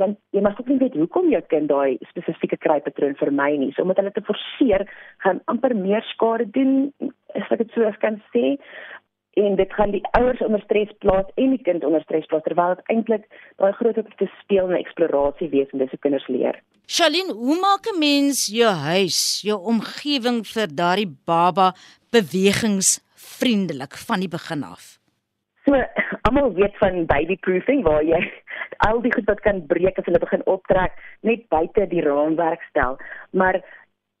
want 0.00 0.18
jy 0.34 0.42
mag 0.42 0.58
ook 0.58 0.68
nie 0.70 0.80
weet 0.82 0.96
hoekom 0.98 1.30
jou 1.30 1.40
kind 1.52 1.70
daai 1.70 1.98
spesifieke 2.10 2.58
kruipatroon 2.62 3.14
vermy 3.20 3.52
nie. 3.60 3.70
So 3.74 3.84
om 3.84 3.92
dit 3.92 4.00
hulle 4.02 4.12
te 4.14 4.24
forceer 4.26 4.86
gaan 5.26 5.40
amper 5.52 5.76
meer 5.78 6.04
skade 6.10 6.48
doen, 6.56 6.92
as 7.38 7.50
ek 7.54 7.64
dit 7.64 7.74
so 7.76 7.90
kan 8.02 8.20
sê. 8.34 8.56
En 9.34 9.56
dit 9.58 9.72
gaan 9.74 9.90
die 9.90 10.02
ouers 10.14 10.42
onder 10.46 10.62
stres 10.62 10.92
plaas 11.02 11.26
en 11.42 11.56
die 11.56 11.62
kind 11.66 11.82
onder 11.86 12.02
stres 12.06 12.26
plaas 12.30 12.44
terwyl 12.46 12.76
dit 12.76 12.92
eintlik 12.94 13.24
daai 13.58 13.72
groot 13.80 13.98
op 13.98 14.12
te 14.20 14.28
speel 14.38 14.70
en 14.70 14.78
eksplorasie 14.78 15.50
wees 15.50 15.72
en 15.74 15.82
dis 15.82 15.90
hoe 15.90 16.02
kinders 16.06 16.28
leer. 16.30 16.60
Charlene, 16.86 17.34
hoe 17.34 17.58
maak 17.58 17.90
'n 17.90 17.98
mens 17.98 18.46
jou 18.46 18.70
huis, 18.70 19.42
jou 19.42 19.58
omgewing 19.58 20.46
vir 20.46 20.68
daardie 20.70 21.10
baba 21.26 21.74
bewegingsvriendelik 22.14 23.94
van 24.06 24.20
die 24.20 24.28
begin 24.28 24.62
af? 24.62 25.03
So, 25.64 25.72
almal 26.28 26.52
weet 26.52 26.76
van 26.76 27.06
baby 27.06 27.36
proofing 27.36 27.82
waar 27.82 28.04
jy 28.04 28.20
al 28.88 29.00
die 29.04 29.12
goed 29.14 29.28
wat 29.30 29.40
kan 29.46 29.64
breek 29.66 29.98
as 29.98 30.08
hulle 30.08 30.20
begin 30.20 30.44
optrek 30.50 30.96
net 31.24 31.48
buite 31.52 31.88
die 31.92 32.04
raamwerk 32.04 32.64
stel. 32.70 32.98
Maar 33.32 33.62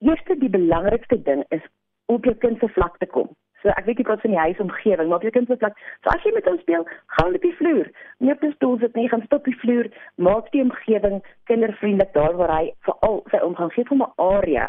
eerste 0.04 0.38
die 0.40 0.52
belangrikste 0.52 1.20
ding 1.22 1.44
is 1.56 1.64
op 2.12 2.24
jou 2.24 2.34
kind 2.40 2.60
se 2.60 2.68
vlak 2.76 2.96
te 2.98 3.08
kom. 3.08 3.28
So 3.64 3.72
ek 3.72 3.86
weet 3.88 4.00
jy 4.00 4.04
praat 4.08 4.24
van 4.24 4.34
die 4.34 4.40
huisomgewing, 4.40 5.08
maar 5.08 5.22
op 5.22 5.24
jou 5.24 5.32
kind 5.36 5.48
se 5.48 5.56
vlak. 5.60 5.78
So 6.04 6.12
as 6.12 6.24
jy 6.24 6.34
met 6.36 6.48
hom 6.48 6.58
speel, 6.60 6.84
gaan 7.16 7.36
op 7.36 7.44
die 7.44 7.54
vloer. 7.60 7.88
Nie 8.20 8.34
op 8.34 8.42
die 8.44 8.52
stoel 8.56 8.76
sit 8.80 8.96
nie, 8.96 9.06
gaan 9.08 9.24
stop 9.24 9.48
die 9.48 9.56
vloer. 9.62 9.88
Maak 10.20 10.50
die 10.52 10.64
omgewing 10.64 11.22
kindervriendelik 11.48 12.12
daar 12.16 12.36
waar 12.40 12.52
hy 12.58 12.66
veral 12.88 13.22
sy 13.32 13.40
omgang 13.44 13.72
gee 13.72 13.88
van 13.88 14.04
'n 14.04 14.12
area 14.32 14.68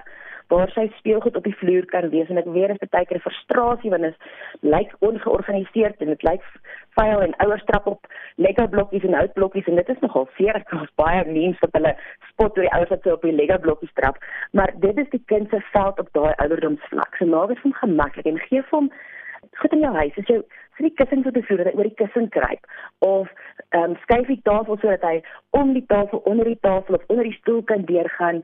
waar 0.54 0.72
sy 0.74 0.86
speelgoed 0.98 1.38
op 1.40 1.48
die 1.48 1.56
vloer 1.60 1.86
kan 1.92 2.10
wees 2.14 2.30
en 2.30 2.42
ek 2.42 2.50
weet 2.58 2.74
dit 2.74 2.86
is 2.86 2.94
baie 2.94 3.08
keer 3.10 3.22
frustrasie 3.24 3.92
want 3.94 4.08
dit 4.08 4.28
lyk 4.75 4.94
ongeorganiseerd 5.10 6.02
en 6.02 6.14
dit 6.14 6.28
lyk 6.28 6.46
vuil 7.00 7.25
en 7.25 7.38
ouers 7.46 7.66
trap 7.70 7.88
op 7.94 8.12
Lego 8.36 8.68
blokkies 8.75 9.08
en 9.08 9.18
hout 9.20 9.34
blokkies 9.34 9.68
en 9.72 9.82
dit 9.82 9.90
is 9.96 10.04
nogal 10.06 10.30
seer 10.38 10.62
ek 10.62 10.72
het 10.75 10.94
baie 11.02 11.24
mense 11.30 11.62
wat 11.66 11.80
hulle 11.80 11.96
spot 12.32 12.58
oor 12.58 12.68
die 12.68 12.75
ouers 12.78 12.94
wat 12.94 13.08
so 13.08 13.18
op 13.18 13.25
die 13.28 13.36
Lego 13.36 13.58
blokkies 13.66 13.96
trap 14.00 14.22
maar 14.52 14.74
dit 14.86 15.02
is 15.04 15.10
die 15.16 15.24
kind 15.34 15.50
se 15.50 15.62
veld 15.72 16.00
op 16.00 16.10
daai 16.18 16.34
ouderdomsvlak. 16.44 17.18
So 17.18 17.25
maak 17.30 17.52
dit 17.52 17.62
vir 17.62 17.70
hom 17.70 17.80
gemaklik 17.82 18.30
en 18.32 18.42
gee 18.50 18.64
hom 18.72 18.92
goed 19.62 19.74
in 19.74 19.84
jou 19.86 19.94
huis 19.96 20.22
as 20.22 20.30
jy 20.30 20.40
vir 20.78 20.88
die 20.90 20.96
kussings 21.00 21.28
op 21.30 21.36
die 21.38 21.44
vloer 21.48 21.64
dat 21.64 21.72
hy 21.72 21.80
oor 21.80 21.90
die 21.90 22.00
kussing 22.02 22.30
kruip 22.36 22.70
of 23.08 23.32
ehm 23.72 23.92
um, 23.92 23.98
skuif 24.04 24.30
die 24.32 24.42
tafel 24.50 24.80
sodat 24.82 25.06
hy 25.08 25.16
om 25.60 25.74
die 25.78 25.86
tafel 25.92 26.24
onder 26.32 26.50
die 26.52 26.62
tafel 26.68 26.98
of 26.98 27.06
onder 27.14 27.28
die 27.30 27.38
stoel 27.40 27.62
kan 27.72 27.86
deurgaan 27.92 28.42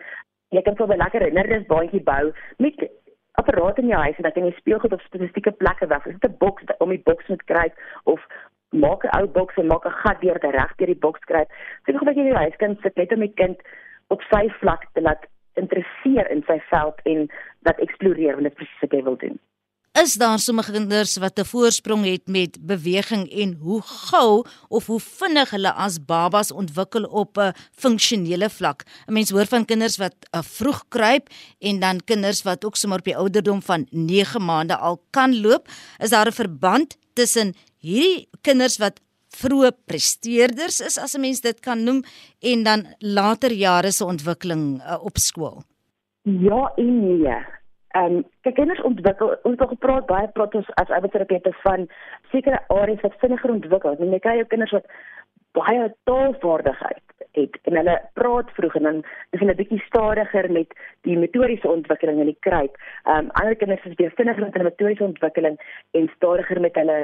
jy 0.52 0.62
kan 0.62 0.76
so 0.76 0.86
'n 0.86 0.98
lekker 0.98 1.22
herinnernisbandjie 1.22 2.04
bou 2.04 2.32
met 2.58 2.76
apparaat 3.40 3.78
in 3.78 3.88
jou 3.88 4.02
huis 4.02 4.18
en 4.18 4.24
dat 4.24 4.36
jy 4.36 4.52
speelgoed 4.52 4.94
op 4.94 5.02
spesifieke 5.02 5.52
plekke 5.52 5.88
weg. 5.88 6.06
Is 6.06 6.20
dit 6.20 6.32
'n 6.32 6.38
boks 6.38 6.64
om 6.78 6.90
die 6.90 7.04
boks 7.04 7.28
moet 7.28 7.44
kry 7.44 7.72
of 8.04 8.20
maak 8.70 9.04
'n 9.04 9.16
ou 9.20 9.28
boks 9.28 9.56
en 9.56 9.68
maak 9.68 9.86
'n 9.86 10.00
gat 10.04 10.22
deur 10.22 10.40
te 10.40 10.52
reg 10.52 10.76
deur 10.76 10.88
die 10.88 11.04
boks 11.06 11.20
kry. 11.20 11.46
Sien 11.86 11.98
hoe 11.98 12.14
jy 12.14 12.24
die 12.24 12.44
huis 12.44 12.56
kan 12.56 12.78
sit 12.82 12.96
net 12.96 13.12
om 13.12 13.20
die 13.20 13.34
kind 13.34 13.60
op 14.08 14.22
sy 14.22 14.50
vlak 14.50 14.86
te 14.94 15.02
laat 15.02 15.26
interesseer 15.54 16.32
in 16.32 16.44
sy 16.48 16.60
veld 16.70 17.00
en 17.04 17.30
dat 17.62 17.80
eksploreer 17.80 18.36
wat 18.36 18.44
dit 18.44 18.54
presies 18.54 18.82
wat 18.82 18.92
hy 18.92 19.04
wil 19.04 19.18
doen. 19.18 19.40
Is 19.92 20.14
daar 20.16 20.40
sommige 20.40 20.72
kinders 20.72 21.18
wat 21.18 21.40
'n 21.40 21.46
voorsprong 21.46 22.06
het 22.06 22.28
met 22.28 22.58
beweging 22.62 23.32
en 23.32 23.54
hoe 23.54 23.82
gou 23.82 24.46
of 24.68 24.86
hoe 24.86 25.00
vinnig 25.00 25.50
hulle 25.50 25.74
as 25.74 26.06
babas 26.06 26.52
ontwikkel 26.52 27.04
op 27.04 27.38
'n 27.38 27.54
funksionele 27.72 28.50
vlak? 28.50 28.84
'n 29.08 29.14
Mens 29.14 29.30
hoor 29.30 29.46
van 29.46 29.66
kinders 29.66 29.98
wat 29.98 30.16
uh, 30.36 30.42
vroeg 30.42 30.84
kruip 30.88 31.30
en 31.60 31.80
dan 31.80 32.00
kinders 32.06 32.42
wat 32.42 32.66
ook 32.66 32.76
sommer 32.76 33.00
op 33.00 33.06
die 33.06 33.18
ouderdom 33.18 33.62
van 33.62 33.88
9 33.90 34.46
maande 34.46 34.78
al 34.78 35.04
kan 35.10 35.42
loop. 35.42 35.68
Is 36.00 36.10
daar 36.10 36.28
'n 36.28 36.32
verband 36.32 36.98
tussen 37.14 37.54
hierdie 37.78 38.30
kinders 38.42 38.78
wat 38.78 39.00
vroeë 39.28 39.72
presteerders 39.86 40.80
is 40.80 40.98
as 40.98 41.16
'n 41.16 41.20
mens 41.20 41.42
dit 41.42 41.60
kan 41.60 41.84
noem 41.84 42.04
en 42.40 42.64
dan 42.64 42.96
later 43.00 43.52
jare 43.52 43.92
se 43.92 44.06
ontwikkeling 44.06 44.82
uh, 44.82 45.04
op 45.04 45.18
skool? 45.18 45.64
Ja 46.22 46.72
en 46.76 47.20
nee. 47.20 47.60
Ehm 47.92 48.16
um, 48.16 48.26
kyk 48.46 48.56
kinders 48.56 48.82
ontwikkel 48.88 49.34
ons 49.44 49.60
het 49.60 49.70
gepraat 49.70 50.06
baie 50.08 50.28
praat 50.36 50.56
ons 50.56 50.70
as 50.82 50.94
arbeidsterapeute 50.98 51.52
van 51.64 51.88
sekere 52.32 52.60
areas 52.68 53.02
wat 53.06 53.18
vinniger 53.24 53.52
ontwikkel. 53.52 53.98
Jy 54.00 54.20
kry 54.24 54.36
jou 54.40 54.48
kinders 54.54 54.76
wat 54.78 54.88
baie 55.58 55.88
taalvaardigheid 56.10 57.04
het 57.36 57.58
en 57.68 57.78
hulle 57.80 57.96
praat 58.20 58.52
vroeg 58.56 58.76
en 58.80 58.88
dan 58.88 59.02
is 59.36 59.40
hulle 59.44 59.56
bietjie 59.56 59.82
stadiger 59.86 60.48
met 60.52 60.74
die 61.08 61.18
metodiese 61.18 61.68
ontwikkeling 61.72 62.20
in 62.24 62.32
die 62.32 62.40
kruip. 62.48 62.80
Ehm 63.04 63.26
um, 63.26 63.34
ander 63.42 63.56
kinders 63.56 63.86
is 63.90 64.00
baie 64.00 64.16
vinniger 64.20 64.46
met 64.46 64.56
hulle 64.56 64.70
metodiese 64.70 65.08
ontwikkeling 65.10 65.60
en 66.00 66.12
stadiger 66.16 66.62
met 66.68 66.80
hulle 66.80 66.98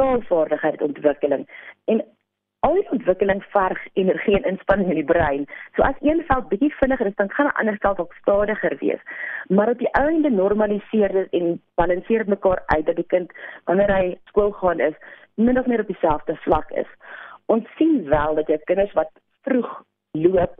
taalvaardigheid 0.00 0.82
ontwikkeling. 0.82 1.48
En 1.84 2.04
al 2.64 2.78
die 2.78 2.90
ontwikkeling 2.96 3.42
verg 3.52 3.80
energie 4.00 4.36
en 4.38 4.46
inspanning 4.48 4.88
in 4.92 5.00
die 5.00 5.08
brein. 5.12 5.44
So 5.76 5.84
as 5.84 5.98
een 6.00 6.22
veld 6.28 6.48
bietjie 6.48 6.72
vinniger 6.78 7.10
is, 7.10 7.16
dan 7.20 7.30
gaan 7.30 7.46
'n 7.46 7.58
ander 7.60 7.76
veld 7.80 7.98
ook 8.00 8.14
stadiger 8.20 8.76
wees. 8.80 9.02
Maar 9.48 9.68
op 9.68 9.78
die 9.78 9.90
einde 9.90 10.30
normaliseer 10.30 11.12
dit 11.12 11.28
en 11.30 11.60
balanseer 11.74 12.18
dit 12.18 12.34
mekaar 12.36 12.62
uit 12.66 12.86
dat 12.86 12.96
die 12.96 13.10
kind 13.14 13.32
wanneer 13.64 13.92
hy 13.96 14.16
skool 14.24 14.52
gaan 14.52 14.80
is, 14.80 14.96
min 15.34 15.58
of 15.58 15.66
meer 15.66 15.80
op 15.80 15.86
dieselfde 15.86 16.36
vlak 16.36 16.70
is. 16.70 16.90
Ons 17.46 17.68
sien 17.76 18.08
wel 18.08 18.34
dat 18.34 18.46
jy 18.46 18.58
kinders 18.64 18.92
wat 18.92 19.10
vroeg 19.42 19.82
loop 20.10 20.54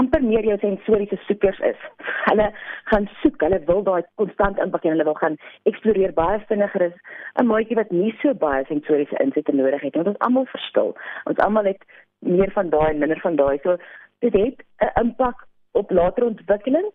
amper 0.00 0.22
meer 0.22 0.44
jou 0.44 0.56
sensoriese 0.60 1.16
soekers 1.26 1.58
is. 1.70 1.84
Hulle 2.26 2.50
gaan 2.90 3.08
soek, 3.22 3.40
hulle 3.40 3.60
wil 3.68 3.82
daai 3.86 4.02
konstant 4.20 4.60
impak 4.62 4.84
en 4.84 4.94
hulle 4.94 5.08
wil 5.08 5.18
gaan 5.20 5.38
eksploreer 5.70 6.12
baie 6.16 6.38
vinniger 6.50 6.86
is 6.88 6.96
'n 7.40 7.46
maatjie 7.46 7.78
wat 7.80 7.90
nie 7.90 8.12
so 8.22 8.34
baie 8.34 8.64
sensoriese 8.68 9.16
insette 9.24 9.52
nodig 9.52 9.82
het. 9.82 9.96
Ons 9.96 10.18
almal 10.18 10.46
verskil. 10.52 10.96
Ons 11.24 11.38
almal 11.38 11.64
het 11.64 11.82
meer 12.20 12.50
van 12.52 12.70
daai 12.70 12.90
en 12.90 12.98
minder 12.98 13.20
van 13.20 13.36
daai. 13.36 13.58
So 13.62 13.76
dit 14.20 14.32
het 14.32 14.64
'n 14.80 15.00
impak 15.00 15.46
op 15.72 15.90
later 15.90 16.24
ontwikkeling. 16.24 16.88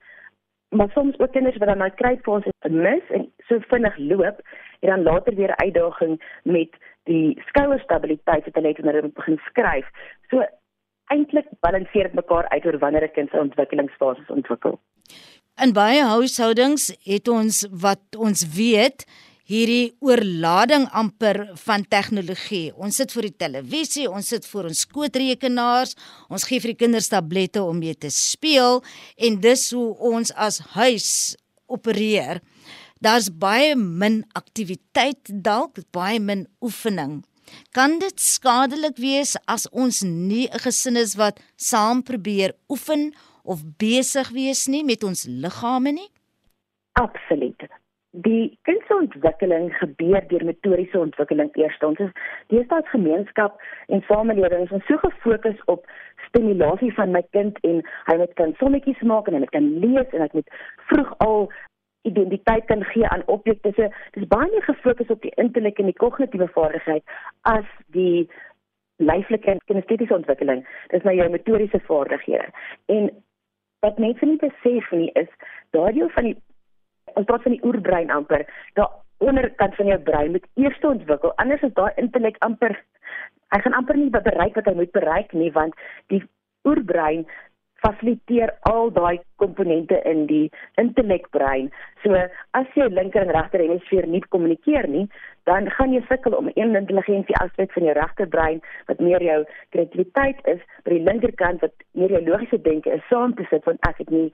Maar 0.70 0.90
soms 0.94 1.20
ook 1.20 1.32
kinders 1.32 1.58
wat 1.58 1.68
dan 1.68 1.78
nou 1.78 1.90
kry 1.90 2.18
vir 2.24 2.34
ons 2.34 2.46
mis 2.70 3.10
en 3.10 3.32
so 3.48 3.60
vinnig 3.60 3.98
loop 3.98 4.38
en 4.80 4.90
dan 4.90 5.04
later 5.04 5.36
weer 5.36 5.56
uitdaging 5.56 6.22
met 6.44 6.70
die 7.04 7.42
skouerstabiliteit 7.48 8.46
wat 8.46 8.56
hulle 8.56 8.68
het 8.68 8.78
wanneer 8.78 9.02
hulle 9.02 9.14
begin 9.14 9.40
skryf. 9.50 9.88
So 10.30 10.46
eintlik 11.14 11.50
balanseer 11.66 12.10
dit 12.10 12.20
mekaar 12.20 12.48
uit 12.50 12.66
oor 12.66 12.78
wanneer 12.80 13.08
'n 13.08 13.16
kind 13.16 13.30
se 13.30 13.40
ontwikkelingsfases 13.40 14.30
ontwikkel. 14.30 14.80
In 15.62 15.74
baie 15.74 16.04
huishoudings 16.04 16.94
het 17.04 17.28
ons 17.28 17.68
wat 17.72 18.16
ons 18.18 18.46
weet 18.56 19.06
hierdie 19.52 19.92
oorlading 20.00 20.86
amper 20.96 21.42
van 21.66 21.84
tegnologie. 21.88 22.72
Ons 22.76 22.96
sit 23.02 23.12
voor 23.12 23.28
die 23.28 23.38
televisie, 23.38 24.08
ons 24.10 24.28
sit 24.28 24.46
voor 24.48 24.70
ons 24.70 24.84
skootrekenaars, 24.86 25.96
ons 26.30 26.46
gee 26.48 26.62
vir 26.64 26.74
die 26.74 26.82
kinders 26.86 27.12
tablette 27.12 27.64
om 27.64 27.82
mee 27.82 27.96
te 27.96 28.10
speel 28.10 28.80
en 29.18 29.42
dis 29.44 29.72
hoe 29.76 29.90
ons 30.14 30.32
as 30.34 30.62
huis 30.78 31.10
opereer. 31.68 32.40
Daar's 33.02 33.32
baie 33.34 33.76
min 33.76 34.22
aktiwiteit 34.38 35.32
dalk, 35.44 35.82
baie 35.92 36.20
min 36.20 36.46
oefening. 36.62 37.24
Kan 37.72 38.00
dit 38.00 38.20
skadelik 38.20 38.98
wees 38.98 39.36
as 39.48 39.70
ons 39.72 40.02
nie 40.04 40.48
'n 40.48 40.60
gesin 40.66 40.98
is 40.98 41.16
wat 41.16 41.40
saam 41.56 42.04
probeer 42.04 42.52
oefen 42.70 43.14
of 43.44 43.64
besig 43.78 44.30
wees 44.30 44.68
nie 44.68 44.84
met 44.84 45.04
ons 45.04 45.26
liggame 45.26 45.92
nie? 45.92 46.10
Absoluut. 46.94 47.64
Die 48.12 48.58
kindsontwikkeling 48.68 49.70
gebeur 49.80 50.26
deur 50.28 50.44
metodiese 50.44 51.00
ontwikkeling 51.00 51.50
eers. 51.56 51.78
Ons 51.80 52.00
is 52.04 52.12
deesdae 52.52 52.82
as 52.84 52.90
gemeenskap 52.92 53.62
en 53.88 54.04
samelewing 54.10 54.68
ons 54.68 54.86
so 54.90 54.98
gefokus 54.98 55.62
op 55.72 55.88
stimulasie 56.28 56.92
van 56.98 57.16
my 57.16 57.24
kind 57.32 57.58
en 57.64 57.80
hy 58.10 58.18
moet 58.20 58.34
kan 58.34 58.52
sommetjies 58.60 59.00
maak 59.08 59.28
en 59.28 59.34
hy 59.34 59.44
moet 59.46 59.56
kan 59.56 59.70
lees 59.84 60.12
en 60.12 60.26
ek 60.28 60.36
moet 60.36 60.52
vroeg 60.92 61.14
al 61.24 61.48
identiteit 62.08 62.66
kan 62.66 62.84
gee 62.84 63.08
aan 63.08 63.26
objekte. 63.26 63.74
So 63.76 63.90
dis 64.18 64.28
baie 64.28 64.50
meer 64.52 64.66
gefokus 64.68 65.12
op 65.14 65.22
die 65.22 65.34
intellek 65.42 65.80
en 65.80 65.92
die 65.92 65.98
kognitiewe 66.04 66.48
vaardigheid 66.56 67.04
as 67.42 67.68
die 67.98 68.30
lyflike 69.02 69.50
en 69.52 69.62
kinestetiese 69.66 70.16
ontwikkeling. 70.16 70.64
Dis 70.94 71.04
nou 71.04 71.16
jou 71.16 71.30
metodiese 71.30 71.82
vaardighede. 71.88 72.50
En 72.86 73.10
wat 73.86 73.98
mense 73.98 74.26
nie 74.26 74.42
besef 74.42 74.92
nie 74.92 75.10
is 75.18 75.30
daardie 75.78 76.10
van 76.16 76.30
die 76.30 76.38
ons 77.18 77.26
praat 77.28 77.44
van 77.44 77.56
die 77.58 77.66
oerbrein 77.66 78.12
amper. 78.14 78.46
Daar 78.78 78.92
onderkant 79.18 79.76
van 79.76 79.90
jou 79.90 80.00
brein 80.00 80.32
moet 80.32 80.46
eers 80.56 80.80
ontwikkel. 80.86 81.34
Anders 81.42 81.62
is 81.62 81.74
daai 81.74 81.92
intellek 82.02 82.38
amper 82.46 82.78
hy 83.52 83.60
gaan 83.64 83.76
amper 83.78 84.00
nie 84.00 84.12
bereik 84.14 84.56
wat 84.56 84.68
hy 84.70 84.76
moet 84.78 84.94
bereik 84.96 85.34
nie 85.36 85.52
want 85.56 85.76
die 86.14 86.22
oerbrein 86.68 87.26
fasiliteer 87.84 88.54
al 88.70 88.92
daai 88.96 89.20
komponente 89.42 90.00
in 90.08 90.26
die 90.30 90.46
intellekbrein. 90.82 91.72
So 92.06 92.18
as 92.58 92.78
jy 92.78 92.88
linker 92.94 93.26
en 93.26 93.36
regter 93.36 93.64
hemisfeer 93.66 94.08
nie 94.10 94.24
kommunikeer 94.30 94.88
nie, 94.90 95.08
dan 95.50 95.70
gaan 95.76 95.94
jy 95.94 96.02
sukkel 96.08 96.36
om 96.38 96.50
een 96.54 96.76
intelligensie 96.78 97.38
aspek 97.42 97.74
van 97.74 97.88
jou 97.90 97.96
regterbrein 97.98 98.62
wat 98.90 99.02
meer 99.02 99.24
jou 99.26 99.40
kreatiwiteit 99.74 100.42
is, 100.54 100.62
by 100.86 100.96
die 100.96 101.06
linkerkant 101.08 101.64
wat 101.66 101.86
meer 101.98 102.14
jou 102.14 102.24
logiese 102.30 102.62
denke 102.62 102.94
is, 102.94 103.06
saam 103.10 103.34
te 103.38 103.48
sit 103.50 103.66
want 103.70 103.82
ek 103.90 104.04
het 104.04 104.14
nie 104.14 104.30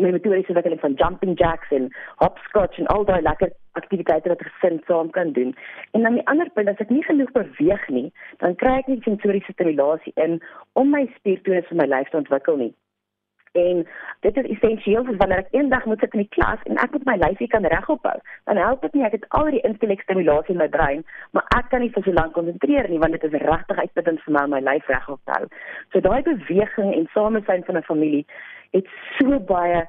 my 0.00 0.12
metodiese 0.14 0.54
ontwikkeling 0.54 0.80
van 0.80 0.94
jumping 1.00 1.34
jacks 1.38 1.72
en 1.76 1.90
hopscotch 2.22 2.78
en 2.80 2.88
al 2.94 3.04
daai 3.08 3.20
lekker 3.22 3.50
aktiwiteite 3.80 4.32
wat 4.32 4.44
gesin 4.46 4.80
saam 4.86 5.10
kan 5.10 5.32
doen. 5.32 5.54
En 5.92 6.02
dan 6.02 6.16
die 6.16 6.26
ander 6.32 6.50
punt, 6.54 6.68
as 6.68 6.80
ek 6.80 6.92
nie 6.94 7.04
genoeg 7.04 7.32
beweeg 7.36 7.88
nie, 7.88 8.08
dan 8.44 8.56
kry 8.62 8.78
ek 8.80 8.88
nie 8.88 9.02
sensoriese 9.04 9.52
stimulasie 9.56 10.14
in 10.24 10.38
om 10.80 10.94
my 10.94 11.04
spiertonus 11.18 11.68
vir 11.68 11.82
my 11.82 11.88
lyf 11.90 12.12
te 12.12 12.20
ontwikkel 12.22 12.60
nie. 12.64 12.72
En 13.52 13.86
dit 14.20 14.36
is 14.36 14.46
essensieel 14.54 15.04
vir 15.04 15.16
wanneer 15.20 15.42
ek 15.42 15.50
eendag 15.52 15.84
moet 15.84 16.00
sit 16.00 16.14
in 16.16 16.22
die 16.22 16.32
klas 16.32 16.60
en 16.70 16.78
ek 16.80 16.94
moet 16.96 17.04
my 17.04 17.16
lyfie 17.20 17.48
kan 17.52 17.66
regop 17.68 18.06
hou. 18.08 18.14
Dan 18.48 18.56
help 18.56 18.80
dit 18.86 18.94
nie 18.96 19.04
ek 19.04 19.18
het 19.18 19.26
al 19.36 19.50
die 19.52 19.60
intellekstimulasie 19.68 20.54
in 20.54 20.62
my 20.62 20.68
brein, 20.72 21.02
maar 21.36 21.44
ek 21.58 21.68
kan 21.74 21.84
nie 21.84 21.92
vir 21.92 22.06
so 22.06 22.16
lank 22.16 22.32
konsentreer 22.38 22.88
nie 22.88 23.02
want 23.02 23.12
dit 23.18 23.26
is 23.28 23.36
regtig 23.44 23.82
uitputtend 23.84 24.24
vir 24.24 24.36
my 24.38 24.46
om 24.48 24.56
my 24.56 24.62
lyf 24.64 24.88
regop 24.88 25.20
te 25.28 25.36
hou. 25.36 25.50
So 25.92 26.00
daai 26.00 26.24
beweging 26.30 26.96
en 26.96 27.06
samesyn 27.12 27.68
van 27.68 27.80
'n 27.82 27.88
familie 27.90 28.24
het 28.72 28.88
so 29.20 29.38
baie 29.52 29.84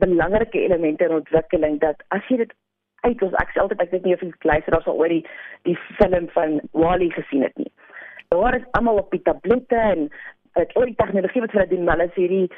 belangrike 0.00 0.64
elemente 0.64 1.04
in 1.04 1.20
ontwikkeling 1.20 1.80
dat 1.84 2.00
as 2.16 2.24
jy 2.28 2.36
dit 2.46 2.52
uit 3.04 3.22
ons 3.22 3.40
ek 3.44 3.52
sê 3.52 3.60
altyd 3.60 3.80
ek 3.80 3.90
weet 3.92 4.04
nie 4.04 4.14
of 4.14 4.22
jy 4.24 4.32
luister 4.40 4.76
of 4.78 4.88
al 4.88 5.00
oor 5.04 5.08
die 5.08 5.24
die 5.68 5.78
film 6.00 6.28
van 6.28 6.60
Wally 6.72 7.10
gesien 7.10 7.42
het 7.42 7.56
nie. 7.56 7.72
Daar 8.28 8.56
is 8.56 8.70
almal 8.72 9.04
op 9.04 9.10
die 9.10 9.22
tablette 9.22 9.76
en 9.76 10.08
dit 10.54 10.76
oor 10.76 10.86
die 10.86 10.96
tegnologie 10.96 11.40
wat 11.40 11.52
hulle 11.52 11.68
doen, 11.68 11.88
hulle 11.88 12.08
sê 12.14 12.24
hierdie 12.24 12.48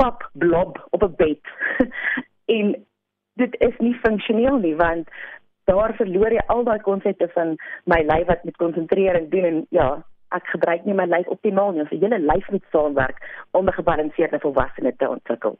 pap 0.00 0.28
blob 0.32 0.80
op 0.90 1.02
'n 1.04 1.14
bed. 1.16 1.44
en 2.56 2.72
dit 3.42 3.56
is 3.58 3.76
nie 3.78 3.94
funksioneel 4.04 4.58
nie 4.58 4.76
want 4.76 5.08
daar 5.70 5.94
verloor 5.94 6.32
jy 6.34 6.44
al 6.52 6.64
daai 6.66 6.80
konsepte 6.86 7.28
van 7.34 7.56
my 7.84 8.00
lyf 8.12 8.26
wat 8.26 8.44
met 8.44 8.56
konsentrering 8.62 9.30
doen 9.30 9.44
en 9.50 9.58
ja, 9.70 9.88
ek 10.36 10.46
gebruik 10.54 10.86
nie 10.86 10.96
my 10.98 11.06
lyf 11.10 11.28
optimaal 11.34 11.74
nie. 11.74 11.86
So 11.90 11.98
julle 12.04 12.18
lyf 12.18 12.48
moet 12.54 12.66
saamwerk 12.74 13.18
om 13.50 13.68
'n 13.68 13.78
gebalanseerde 13.78 14.40
volwassene 14.42 14.94
te 14.96 15.08
ontwikkel. 15.08 15.58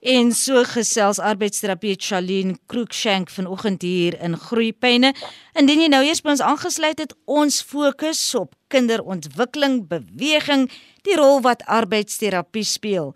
En 0.00 0.32
so 0.32 0.62
gesels 0.64 1.18
arbeidsterapeut 1.18 2.04
Charlene 2.04 2.56
Krookshank 2.66 3.30
vanoggend 3.30 3.82
hier 3.82 4.20
in 4.20 4.36
Groeipyne. 4.36 5.14
Indien 5.52 5.80
jy 5.80 5.88
nou 5.88 6.02
eers 6.04 6.20
by 6.20 6.30
ons 6.30 6.42
aangesluit 6.42 6.98
het, 6.98 7.14
ons 7.24 7.62
fokus 7.62 8.34
op 8.34 8.52
kinderontwikkeling, 8.68 9.88
beweging, 9.88 10.68
die 11.02 11.16
rol 11.16 11.40
wat 11.40 11.64
arbeidsterapie 11.64 12.64
speel 12.64 13.14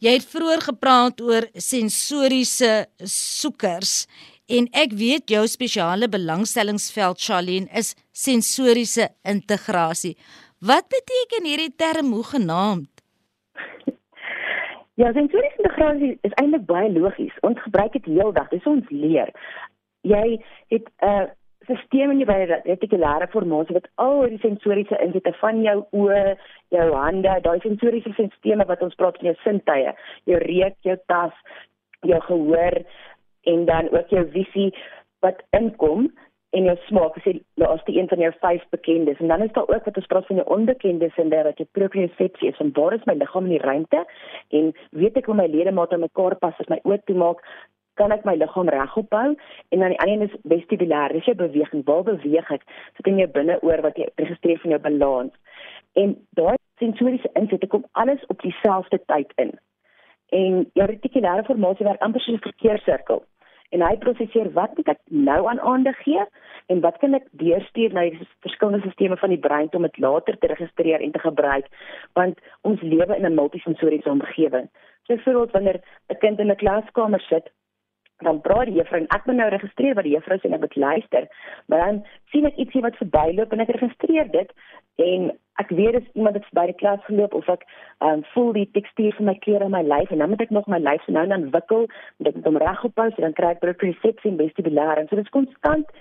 Jy 0.00 0.14
het 0.16 0.24
vroeër 0.32 0.62
gepraat 0.64 1.18
oor 1.20 1.44
sensoriese 1.60 2.86
soekers 3.04 4.06
en 4.48 4.64
ek 4.72 4.94
weet 4.96 5.28
jou 5.28 5.42
spesiale 5.44 6.08
belangstellingsveld 6.08 7.20
Charlene 7.20 7.68
is 7.76 7.90
sensoriese 8.16 9.10
integrasie. 9.28 10.14
Wat 10.64 10.88
beteken 10.88 11.44
hierdie 11.44 11.74
term 11.76 12.14
hoe 12.16 12.24
genaamd? 12.30 12.88
Ja, 14.96 15.12
sensoriese 15.12 15.60
integrasie 15.60 16.14
is 16.24 16.32
eintlik 16.40 16.64
baie 16.64 16.88
logies. 16.96 17.36
Ons 17.44 17.60
gebruik 17.66 17.92
dit 17.92 18.08
heeldag. 18.08 18.48
Dis 18.56 18.64
ons 18.72 18.88
leer. 18.88 19.28
Jy 20.08 20.40
het 20.72 20.88
'n 20.88 21.12
uh, 21.12 21.28
stelsel 21.64 22.14
in 22.14 22.22
jou 22.22 22.36
retikulêre 22.64 23.28
formasie 23.32 23.76
wat 23.76 23.88
al 24.02 24.24
die 24.32 24.40
sensoriese 24.42 24.98
insette 25.04 25.32
van 25.40 25.60
jou 25.64 25.76
oë, 25.92 26.36
jou 26.74 26.86
hande, 26.94 27.36
daai 27.44 27.60
sensoriese 27.64 28.12
stelsels 28.16 28.66
wat 28.70 28.82
ons 28.82 28.96
praat 29.00 29.18
van 29.20 29.30
jou 29.30 29.36
sintuie, 29.44 29.92
jou 30.30 30.40
reuk, 30.46 30.76
jou 30.86 30.96
tas, 31.12 31.36
jou 32.06 32.20
gehoor 32.28 32.80
en 33.50 33.64
dan 33.68 33.92
ook 33.92 34.12
jou 34.12 34.24
visie 34.32 34.70
wat 35.24 35.40
inkom 35.56 36.08
en 36.56 36.66
jou 36.66 36.76
smaak. 36.88 37.18
Die 37.24 37.42
laaste 37.60 37.94
een 37.94 38.08
van 38.10 38.22
jou 38.24 38.30
vyf 38.40 38.62
bekendes. 38.74 39.20
En 39.20 39.28
dan 39.28 39.42
is 39.42 39.52
daar 39.52 39.68
ook 39.68 39.84
wat 39.84 39.96
ons 39.96 40.06
praat 40.06 40.26
van 40.26 40.40
jou 40.40 40.46
onbekendes 40.50 41.16
en 41.16 41.28
dat 41.30 41.58
jy 41.58 41.66
propriosepsie 41.72 42.50
is. 42.50 42.58
En 42.58 42.72
waar 42.74 42.96
is 42.96 43.04
my 43.06 43.14
liggaam 43.14 43.46
in 43.46 43.56
die 43.56 43.62
ruimte? 43.62 44.04
En 44.48 44.72
weet 44.90 45.16
ek 45.20 45.28
hoe 45.30 45.36
my 45.38 45.46
ledemate 45.46 45.96
mekaar 45.96 46.38
pas 46.40 46.56
as 46.58 46.72
my 46.72 46.80
oë 46.84 47.02
toe 47.04 47.16
maak 47.16 47.44
kan 47.94 48.12
ek 48.12 48.24
my 48.24 48.34
liggaam 48.36 48.68
regop 48.68 49.12
hou 49.12 49.30
en 49.70 49.78
dan 49.78 49.88
die 49.94 50.00
ander 50.00 50.14
een 50.14 50.28
is 50.28 50.36
vestibulêr 50.52 51.12
dis 51.12 51.24
jou 51.24 51.36
beweging. 51.36 51.84
Waar 51.84 52.02
beweeg 52.02 52.50
ek? 52.50 52.62
Sit 52.96 53.06
in 53.06 53.18
jou 53.18 53.28
binneoor 53.28 53.82
wat 53.86 53.96
jy 53.96 54.08
registreer 54.16 54.60
van 54.62 54.70
jou 54.70 54.80
balans. 54.80 55.34
En 55.94 56.16
daai 56.38 56.56
sensoriese 56.78 57.30
insette 57.34 57.66
kom 57.66 57.84
alles 57.92 58.22
op 58.28 58.40
dieselfde 58.42 59.00
tyd 59.06 59.32
in. 59.36 59.52
En 60.30 60.64
jou 60.78 60.86
retikulêre 60.86 61.44
formasie 61.44 61.86
werk 61.86 62.00
amper 62.00 62.20
soos 62.20 62.38
'n 62.38 62.48
verkeerssirkel 62.48 63.24
en 63.70 63.82
hy 63.86 63.96
prosesseer 64.02 64.50
wat 64.56 64.74
moet 64.76 64.88
ek 64.94 65.00
nou 65.26 65.40
aan 65.50 65.60
aandag 65.72 65.98
gee 66.04 66.24
en 66.72 66.80
wat 66.80 66.98
kan 67.02 67.14
ek 67.18 67.28
deurstuur 67.42 67.94
na 67.94 68.06
die 68.08 68.26
verskillende 68.46 68.90
stelsels 68.94 69.22
van 69.22 69.34
die 69.34 69.42
brein 69.46 69.70
om 69.78 69.86
dit 69.86 69.98
later 69.98 70.38
te 70.38 70.50
registreer 70.52 71.04
en 71.04 71.12
te 71.14 71.22
gebruik 71.22 71.70
want 72.18 72.40
ons 72.70 72.82
lewe 72.82 73.16
in 73.16 73.26
'n 73.26 73.38
multisensoriese 73.38 74.10
omgewing. 74.10 74.68
So 75.06 75.14
byvoorbeeld 75.14 75.52
wanneer 75.52 75.80
'n 76.08 76.18
kind 76.18 76.38
in 76.38 76.50
'n 76.50 76.62
klaskamer 76.62 77.20
sit 77.20 77.50
dan 78.26 78.40
praat 78.40 78.68
die 78.70 78.76
juffrou 78.78 79.00
en 79.00 79.08
ek 79.16 79.26
moet 79.26 79.38
nou 79.40 79.48
registreer 79.52 79.94
wat 79.98 80.06
die 80.06 80.14
juffrou 80.14 80.38
sê 80.38 80.48
en 80.48 80.56
ek 80.58 80.64
moet 80.66 80.76
luister. 80.76 81.28
Maar 81.66 81.84
dan 81.86 82.02
sien 82.32 82.48
ek 82.48 82.60
ietsie 82.64 82.84
wat 82.84 83.00
verbyloop 83.00 83.52
en 83.52 83.64
ek 83.64 83.72
registreer 83.76 84.30
dit 84.34 84.52
en 85.06 85.30
ek 85.62 85.72
weet 85.76 85.98
as 86.00 86.12
iemand 86.12 86.38
het 86.38 86.46
by 86.56 86.66
die 86.70 86.78
klas 86.82 87.02
geloop 87.08 87.34
of 87.36 87.48
ek 87.52 87.66
um, 88.06 88.22
voel 88.34 88.52
die 88.56 88.68
tekstuur 88.76 89.16
van 89.18 89.30
my 89.30 89.36
klere 89.44 89.68
in 89.68 89.74
my 89.74 89.82
lyf 89.86 90.12
en 90.12 90.22
dan 90.22 90.32
moet 90.32 90.44
ek 90.44 90.54
nog 90.56 90.68
my 90.72 90.80
lyf 90.82 91.08
nou 91.08 91.26
dan 91.32 91.50
wikkel 91.56 91.86
met 92.18 92.34
dit 92.34 92.46
om 92.46 92.60
reg 92.60 92.84
op 92.84 92.96
pas 93.00 93.12
en 93.16 93.28
dan 93.28 93.36
kry 93.36 93.52
ek 93.56 93.64
propriosepsie 93.64 94.32
en 94.32 94.40
vestibulêr 94.40 95.02
en 95.02 95.08
so 95.08 95.20
dit 95.20 95.28
is 95.28 95.36
konstant 95.36 95.92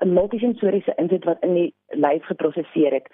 'n 0.00 0.12
multisensoriese 0.16 0.92
inset 0.96 1.24
wat 1.28 1.42
in 1.44 1.54
die 1.54 1.74
lyf 1.88 2.24
geprosesseer 2.24 2.92
het. 2.92 3.08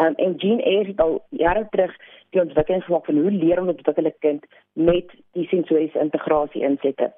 Um, 0.00 0.14
en 0.16 0.36
Jean 0.40 0.60
Eyre 0.60 0.88
het 0.88 1.00
al 1.00 1.18
jare 1.28 1.66
terug 1.70 1.92
die 2.30 2.40
ontwikkeling 2.40 2.84
gemaak 2.84 3.04
van 3.04 3.20
hoe 3.20 3.30
leer 3.30 3.60
om 3.60 3.66
'n 3.66 3.76
ontwikkelende 3.76 4.16
kind 4.18 4.46
met 4.72 5.12
die 5.32 5.46
sensoriese 5.46 5.98
integrasie 5.98 6.62
insette. 6.62 7.12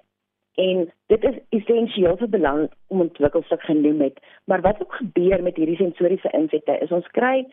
En 0.61 0.93
dit 1.07 1.25
is 1.25 1.39
essensieel 1.49 2.17
vir 2.17 2.29
belang 2.29 2.71
om 2.93 3.01
ontwikkelstuk 3.01 3.63
genoem 3.63 4.01
het. 4.01 4.19
Maar 4.45 4.61
wat 4.61 4.81
ook 4.83 4.95
gebeur 4.95 5.43
met 5.43 5.57
hierdie 5.57 5.77
sensoriese 5.77 6.31
insette 6.37 6.79
is 6.85 6.91
ons 6.91 7.09
kry 7.17 7.47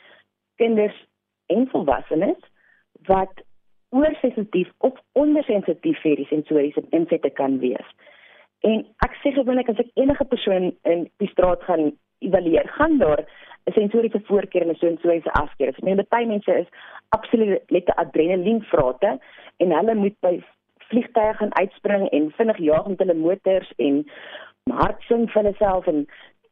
kinders 0.55 0.95
en 1.47 1.67
volwassenes 1.71 2.41
wat 3.07 3.43
oorsensitief 3.89 4.69
of 4.77 4.99
ondersensitief 5.11 6.01
vir 6.01 6.19
die 6.19 6.27
sensoriese 6.29 6.83
insette 6.89 7.29
kan 7.39 7.57
wees. 7.63 7.95
En 8.67 8.83
ek 9.05 9.15
sê 9.23 9.31
gewoonlik 9.33 9.71
as 9.71 9.79
ek 9.79 9.95
enige 9.95 10.25
persoon 10.27 10.71
in 10.83 11.07
die 11.23 11.31
straat 11.31 11.63
gaan 11.63 11.93
evalueer, 12.19 12.67
gaan 12.75 12.97
daar 12.99 13.23
'n 13.67 13.71
sensoriese 13.71 14.21
voorkeur 14.27 14.61
en 14.61 14.69
'n 14.69 14.83
sensoriese 14.83 15.31
afkeer. 15.31 15.67
Ek 15.67 15.81
meen 15.81 16.05
baie 16.09 16.25
mense 16.25 16.51
is 16.59 16.67
absoluut 17.09 17.61
lette 17.67 17.95
adrenalien 17.95 18.61
vrate 18.61 19.19
en 19.57 19.71
hulle 19.71 19.95
moet 19.95 20.19
by 20.19 20.43
vliegtye 20.91 21.33
gaan 21.39 21.55
uitspring 21.55 22.09
en 22.09 22.31
vinnig 22.37 22.57
jaag 22.57 22.87
met 22.87 22.99
hulle 23.03 23.13
motors 23.13 23.71
en 23.77 24.03
hard 24.81 25.01
sing 25.07 25.27
vir 25.31 25.41
hulle 25.41 25.55
self 25.57 25.87
en 25.87 26.05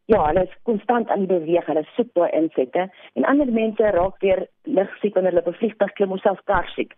ja, 0.07 0.21
hulle 0.29 0.43
is 0.47 0.53
konstant 0.63 1.09
aan 1.11 1.25
die 1.25 1.31
beweeg, 1.31 1.65
hulle 1.67 1.83
soek 1.95 2.13
daai 2.15 2.29
insette 2.37 2.85
en 3.19 3.25
ander 3.31 3.49
mense 3.51 3.91
raak 3.95 4.21
weer 4.23 4.45
ligsiek 4.79 5.15
wanneer 5.15 5.35
hulle 5.35 5.43
op 5.45 5.53
'n 5.53 5.59
vliegtuig 5.61 5.93
klim 5.99 6.11
of 6.15 6.21
self 6.21 6.39
karsiek. 6.51 6.93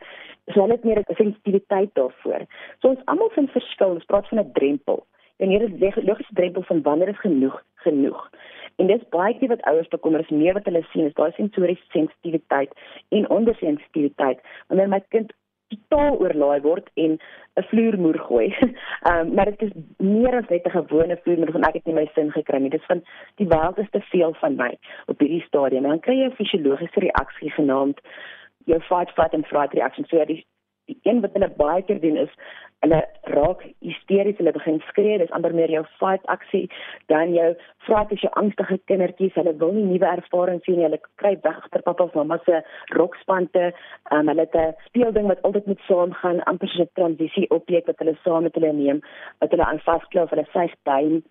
So 0.53 0.61
hulle 0.61 0.77
het 0.77 0.83
meer 0.83 0.99
'n 0.99 1.15
sensitiwiteit 1.15 1.93
daarvoor. 1.93 2.45
So 2.81 2.89
ons 2.89 3.05
almal 3.05 3.29
vind 3.29 3.51
verskil, 3.51 3.95
ons 3.97 4.05
praat 4.05 4.27
van 4.27 4.39
'n 4.39 4.51
drempel. 4.53 5.05
En 5.39 5.49
hier 5.49 5.61
is 5.61 5.71
'n 5.71 6.05
logiese 6.05 6.33
drempel 6.33 6.63
van 6.63 6.81
wanneer 6.81 7.09
is 7.09 7.19
genoeg 7.19 7.63
genoeg. 7.75 8.29
En 8.75 8.87
dis 8.87 9.09
baie 9.09 9.37
keer 9.37 9.47
wat 9.47 9.61
ouers 9.61 9.87
bekommer 9.87 10.19
is 10.19 10.29
meer 10.29 10.53
wat 10.53 10.65
hulle 10.65 10.85
sien 10.91 11.05
is 11.05 11.13
daai 11.13 11.31
sensoriese 11.31 11.83
sensitiwiteit 11.91 12.71
en 13.09 13.29
ondersensitiwiteit. 13.29 14.39
Wanneer 14.67 14.89
my 14.89 15.01
kind 15.07 15.33
totaal 15.73 16.17
oorlaai 16.19 16.62
word 16.62 16.89
en 16.93 17.17
'n 17.60 17.67
vloermoer 17.69 18.19
gooi. 18.19 18.47
Ehm 18.60 19.19
um, 19.19 19.34
maar 19.34 19.45
dit 19.45 19.62
is 19.62 19.71
meer 19.97 20.36
as 20.36 20.49
net 20.49 20.65
'n 20.65 20.77
gewone 20.77 21.19
vloermoer 21.23 21.51
want 21.51 21.67
ek 21.67 21.79
het 21.79 21.86
nie 21.86 21.95
my 21.95 22.08
sin 22.13 22.32
gekry 22.32 22.60
nie. 22.60 22.69
Dit 22.69 22.79
is 22.79 22.91
van 22.91 23.03
die 23.36 23.47
wêreld 23.47 23.79
is 23.79 23.89
te 23.91 24.01
veel 24.01 24.34
van 24.34 24.55
my 24.55 24.77
op 25.05 25.19
hierdie 25.19 25.45
stadium. 25.47 25.84
Dan 25.84 25.99
kry 25.99 26.15
jy 26.19 26.25
'n 26.25 26.39
fisiologiese 26.41 26.99
reaksie 26.99 27.51
genaamd 27.51 27.99
jou 28.65 28.79
fight 28.79 29.12
flight 29.12 29.34
and 29.34 29.47
fright 29.47 29.73
reaction. 29.73 30.05
So 30.05 30.25
die 30.25 30.45
die 30.89 30.99
een 31.08 31.21
wat 31.21 31.38
hulle 31.38 31.52
baie 31.62 31.86
keer 31.88 32.02
doen 32.02 32.17
is 32.25 32.34
hulle 32.84 32.99
raak 33.34 33.63
hysteries, 33.84 34.38
hulle 34.39 34.54
begin 34.56 34.80
skree, 34.88 35.17
dis 35.19 35.32
amper 35.36 35.54
meer 35.56 35.71
jou 35.73 35.82
fight 35.99 36.23
aksie, 36.32 36.65
dan 37.12 37.34
jou 37.36 37.49
vraat 37.88 38.13
as 38.15 38.23
jou 38.23 38.32
angstige 38.39 38.78
kindertjies, 38.91 39.36
hulle 39.36 39.56
wil 39.62 39.73
nie 39.75 39.86
nuwe 39.88 40.08
ervarings 40.08 40.63
sien 40.67 40.80
nie, 40.80 40.86
hulle 40.88 41.02
kry 41.21 41.34
weg 41.43 41.58
agter 41.63 41.84
pappa 41.88 42.08
of 42.08 42.15
mamma 42.15 42.39
se 42.45 42.62
rokspante, 42.95 43.71
um, 44.15 44.32
hulle 44.32 44.45
het 44.47 44.56
'n 44.56 44.78
speelding 44.88 45.28
wat 45.32 45.43
altyd 45.43 45.67
met 45.67 45.84
saamgaan, 45.88 46.43
amper 46.52 46.69
so 46.69 46.84
'n 46.84 46.95
transisie 46.95 47.49
objek 47.49 47.88
wat 47.88 47.99
hulle 47.99 48.15
saam 48.23 48.43
met 48.43 48.56
hulle 48.56 48.73
neem, 48.73 49.02
wat 49.39 49.52
hulle 49.52 49.65
aan 49.65 49.84
vasklou 49.89 50.23
of 50.23 50.30
hulle 50.30 50.47
sy 50.54 50.67
tuin. 50.84 51.23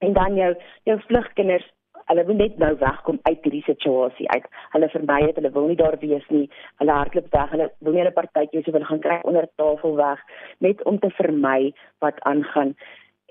En 0.00 0.12
dan 0.12 0.34
jou 0.34 0.54
jou 0.84 0.98
vlugkinders 1.06 1.70
hulle 2.10 2.24
wil 2.24 2.34
net 2.34 2.58
nou 2.58 2.72
wegkom 2.78 3.18
uit 3.22 3.42
hierdie 3.42 3.62
situasie 3.62 4.28
uit. 4.30 4.46
Hulle 4.72 4.88
vermy 4.88 5.20
dit, 5.26 5.36
hulle 5.40 5.52
wil 5.52 5.66
nie 5.66 5.76
daar 5.76 5.98
wees 6.00 6.26
nie. 6.28 6.48
Hulle 6.82 6.92
hardloop 6.92 7.30
weg. 7.36 7.50
Hulle 7.50 7.70
wil 7.78 7.92
nie 7.92 8.04
'n 8.04 8.12
partytjie 8.12 8.62
so 8.64 8.72
wil 8.72 8.84
gaan 8.84 9.00
kry 9.00 9.20
onder 9.22 9.48
tafel 9.56 9.96
weg 9.96 10.20
net 10.58 10.84
om 10.84 10.98
te 10.98 11.10
vermy 11.10 11.72
wat 12.00 12.20
aangaan. 12.20 12.74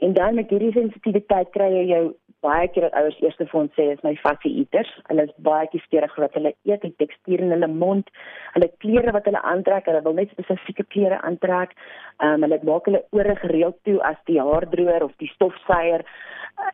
En 0.02 0.14
dan 0.14 0.36
met 0.36 0.50
hierdie 0.50 0.72
sensitiwiteit 0.72 1.50
kry 1.54 1.70
jy 1.70 1.84
jou 1.94 2.06
baie 2.42 2.68
keer 2.74 2.88
dat 2.88 2.98
ouers 2.98 3.20
eers 3.22 3.38
vir 3.40 3.60
ons 3.60 3.74
sê 3.78 3.88
is 3.94 4.04
my 4.04 4.16
fussy 4.24 4.50
eaters. 4.62 4.90
Hulle 5.10 5.28
is 5.28 5.34
baie 5.38 5.68
kieskeurig 5.74 6.16
wat 6.24 6.34
hulle 6.38 6.54
eet, 6.70 6.82
die 6.82 6.96
tekstuur 7.04 7.44
in 7.46 7.54
hulle 7.54 7.68
mond, 7.68 8.10
hulle 8.56 8.70
klere 8.84 9.14
wat 9.16 9.30
hulle 9.30 9.44
aantrek, 9.52 9.86
hulle 9.90 10.02
wil 10.08 10.18
net 10.18 10.34
spesifieke 10.34 10.88
klere 10.96 11.22
aantrek. 11.22 11.76
Ehm 12.20 12.40
um, 12.40 12.48
hulle 12.48 12.60
maak 12.70 12.90
hulle 12.90 13.04
ore 13.12 13.36
gereeld 13.44 13.80
toe 13.88 14.00
as 14.12 14.20
die 14.30 14.40
haardroër 14.42 15.06
of 15.08 15.16
die 15.24 15.32
stofsuier 15.36 16.06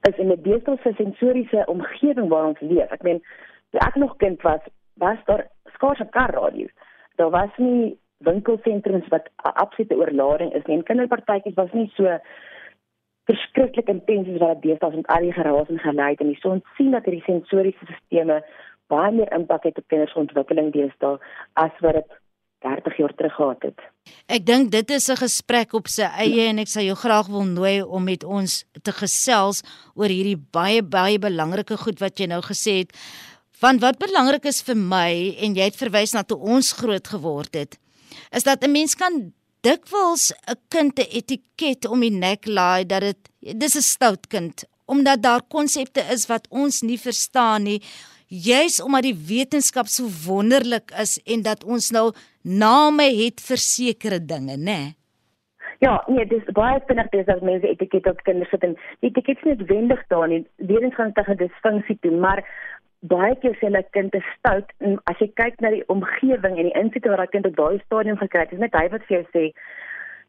is 0.10 0.18
in 0.18 0.32
'n 0.32 0.42
beestelse 0.42 0.94
sensoriese 0.98 1.66
omgewing 1.68 2.30
waar 2.30 2.48
ons 2.52 2.62
leef. 2.62 2.92
Ek 2.92 3.04
meen, 3.04 3.22
toe 3.72 3.80
ek 3.88 3.96
nog 3.96 4.18
kind 4.18 4.42
was, 4.42 4.62
was 4.98 5.18
daar 5.26 5.48
skaars 5.76 6.00
'n 6.00 6.10
karradio. 6.10 6.68
Daar 7.16 7.30
was 7.30 7.54
nie 7.58 7.98
winkelsentrums 8.18 9.08
wat 9.08 9.30
absolute 9.36 9.96
oorlading 9.96 10.54
is 10.54 10.66
nie. 10.66 10.78
En 10.78 10.84
kinderpartytjies 10.84 11.56
was 11.56 11.72
nie 11.72 11.92
so 11.96 12.20
verskriklik 13.30 13.90
intens 13.92 14.30
as 14.32 14.40
wat 14.44 14.62
dit 14.62 14.72
deesdae 14.72 14.96
met 14.96 15.12
al 15.16 15.28
die 15.28 15.36
geraas 15.36 15.74
en 15.74 15.84
geluid 15.84 16.24
en 16.24 16.32
die 16.32 16.40
son 16.44 16.64
sien 16.78 16.92
dat 16.96 17.06
hierdie 17.06 17.26
sensoriese 17.26 17.90
stelsels 17.98 18.56
baie 18.92 19.12
meer 19.12 19.32
impak 19.36 19.68
het 19.68 19.78
op 19.82 19.88
kinders 19.92 20.14
se 20.16 20.22
ontwikkeling 20.22 20.72
deesdae 20.76 21.20
as 21.60 21.84
wat 21.84 22.00
dit 22.00 22.18
30 22.66 22.98
jaar 22.98 23.14
terug 23.16 23.36
gehad 23.36 23.66
het. 23.68 23.82
Ek 24.34 24.46
dink 24.46 24.72
dit 24.72 24.90
is 24.90 25.10
'n 25.10 25.20
gesprek 25.22 25.74
op 25.74 25.88
sy 25.88 26.08
eie 26.26 26.50
en 26.50 26.60
ek 26.60 26.68
sal 26.68 26.84
jou 26.84 26.96
graag 26.96 27.28
wil 27.28 27.46
nooi 27.46 27.82
om 27.82 28.04
met 28.04 28.24
ons 28.24 28.66
te 28.82 28.92
gesels 28.92 29.62
oor 29.96 30.10
hierdie 30.10 30.40
baie 30.52 30.82
baie 30.82 31.20
belangrike 31.20 31.78
goed 31.78 32.00
wat 32.00 32.20
jy 32.20 32.28
nou 32.28 32.42
gesê 32.42 32.80
het. 32.80 32.92
Want 33.60 33.82
wat 33.82 34.00
belangrik 34.00 34.46
is 34.46 34.62
vir 34.62 34.76
my 34.76 35.36
en 35.42 35.56
jy 35.56 35.64
het 35.64 35.76
verwys 35.76 36.14
na 36.14 36.24
toe 36.24 36.38
ons 36.38 36.74
groot 36.74 37.08
geword 37.08 37.54
het, 37.54 37.78
is 38.32 38.44
dat 38.44 38.64
'n 38.64 38.72
mens 38.72 38.96
kan 38.96 39.34
dikwels 39.68 40.32
'n 40.32 40.60
kind 40.74 41.00
'n 41.00 41.12
etiket 41.20 41.86
om 41.94 42.00
die 42.00 42.16
nek 42.26 42.48
laai 42.58 42.86
dat 42.86 43.02
dit 43.02 43.22
dis 43.62 43.76
'n 43.76 43.90
stout 43.94 44.28
kind 44.28 44.64
omdat 44.86 45.22
daar 45.22 45.44
konsepte 45.56 46.02
is 46.16 46.28
wat 46.28 46.48
ons 46.50 46.82
nie 46.82 47.00
verstaan 47.00 47.64
nie 47.64 47.82
juis 48.28 48.82
omdat 48.84 49.04
die 49.08 49.16
wetenskap 49.28 49.88
so 49.88 50.08
wonderlik 50.28 50.92
is 51.02 51.18
en 51.26 51.42
dat 51.42 51.64
ons 51.64 51.92
nou 51.92 52.12
name 52.44 53.04
het 53.04 53.42
vir 53.42 53.58
sekere 53.58 54.20
dinge? 54.20 54.58
Nee? 54.58 54.96
Ja, 55.80 56.04
nee, 56.08 56.26
dis 56.26 56.44
baie 56.58 56.80
vinnig 56.88 57.10
dis 57.14 57.28
as 57.30 57.44
mense 57.46 57.68
etiket 57.70 58.08
op 58.10 58.24
kinders 58.26 58.50
sit 58.50 58.64
en 58.66 58.76
etiket 59.06 59.38
is 59.38 59.50
net 59.52 59.68
wendig 59.70 60.02
daar 60.10 60.28
nie. 60.28 60.42
Lewens 60.58 60.96
gaan 60.96 61.14
tegen 61.14 61.38
disfunksie 61.38 61.98
toe, 62.02 62.12
maar 62.12 62.42
baie 63.02 63.36
keer 63.42 63.54
sê 63.58 63.68
hulle 63.70 63.84
kind 63.94 64.16
is 64.16 64.30
stout 64.38 64.72
en 64.80 64.98
as 65.12 65.20
jy 65.22 65.28
kyk 65.40 65.60
na 65.62 65.70
die 65.74 65.84
omgewing 65.94 66.58
en 66.58 66.70
die 66.70 66.78
insette 66.80 67.10
wat 67.10 67.22
daai 67.22 67.34
kind 67.36 67.50
op 67.50 67.60
daai 67.60 67.84
stadium 67.86 68.18
gekry 68.18 68.46
het, 68.46 68.54
is 68.54 68.64
net 68.64 68.76
hy 68.76 68.88
wat 68.94 69.06
vir 69.10 69.20
jou 69.20 69.28
sê 69.36 69.52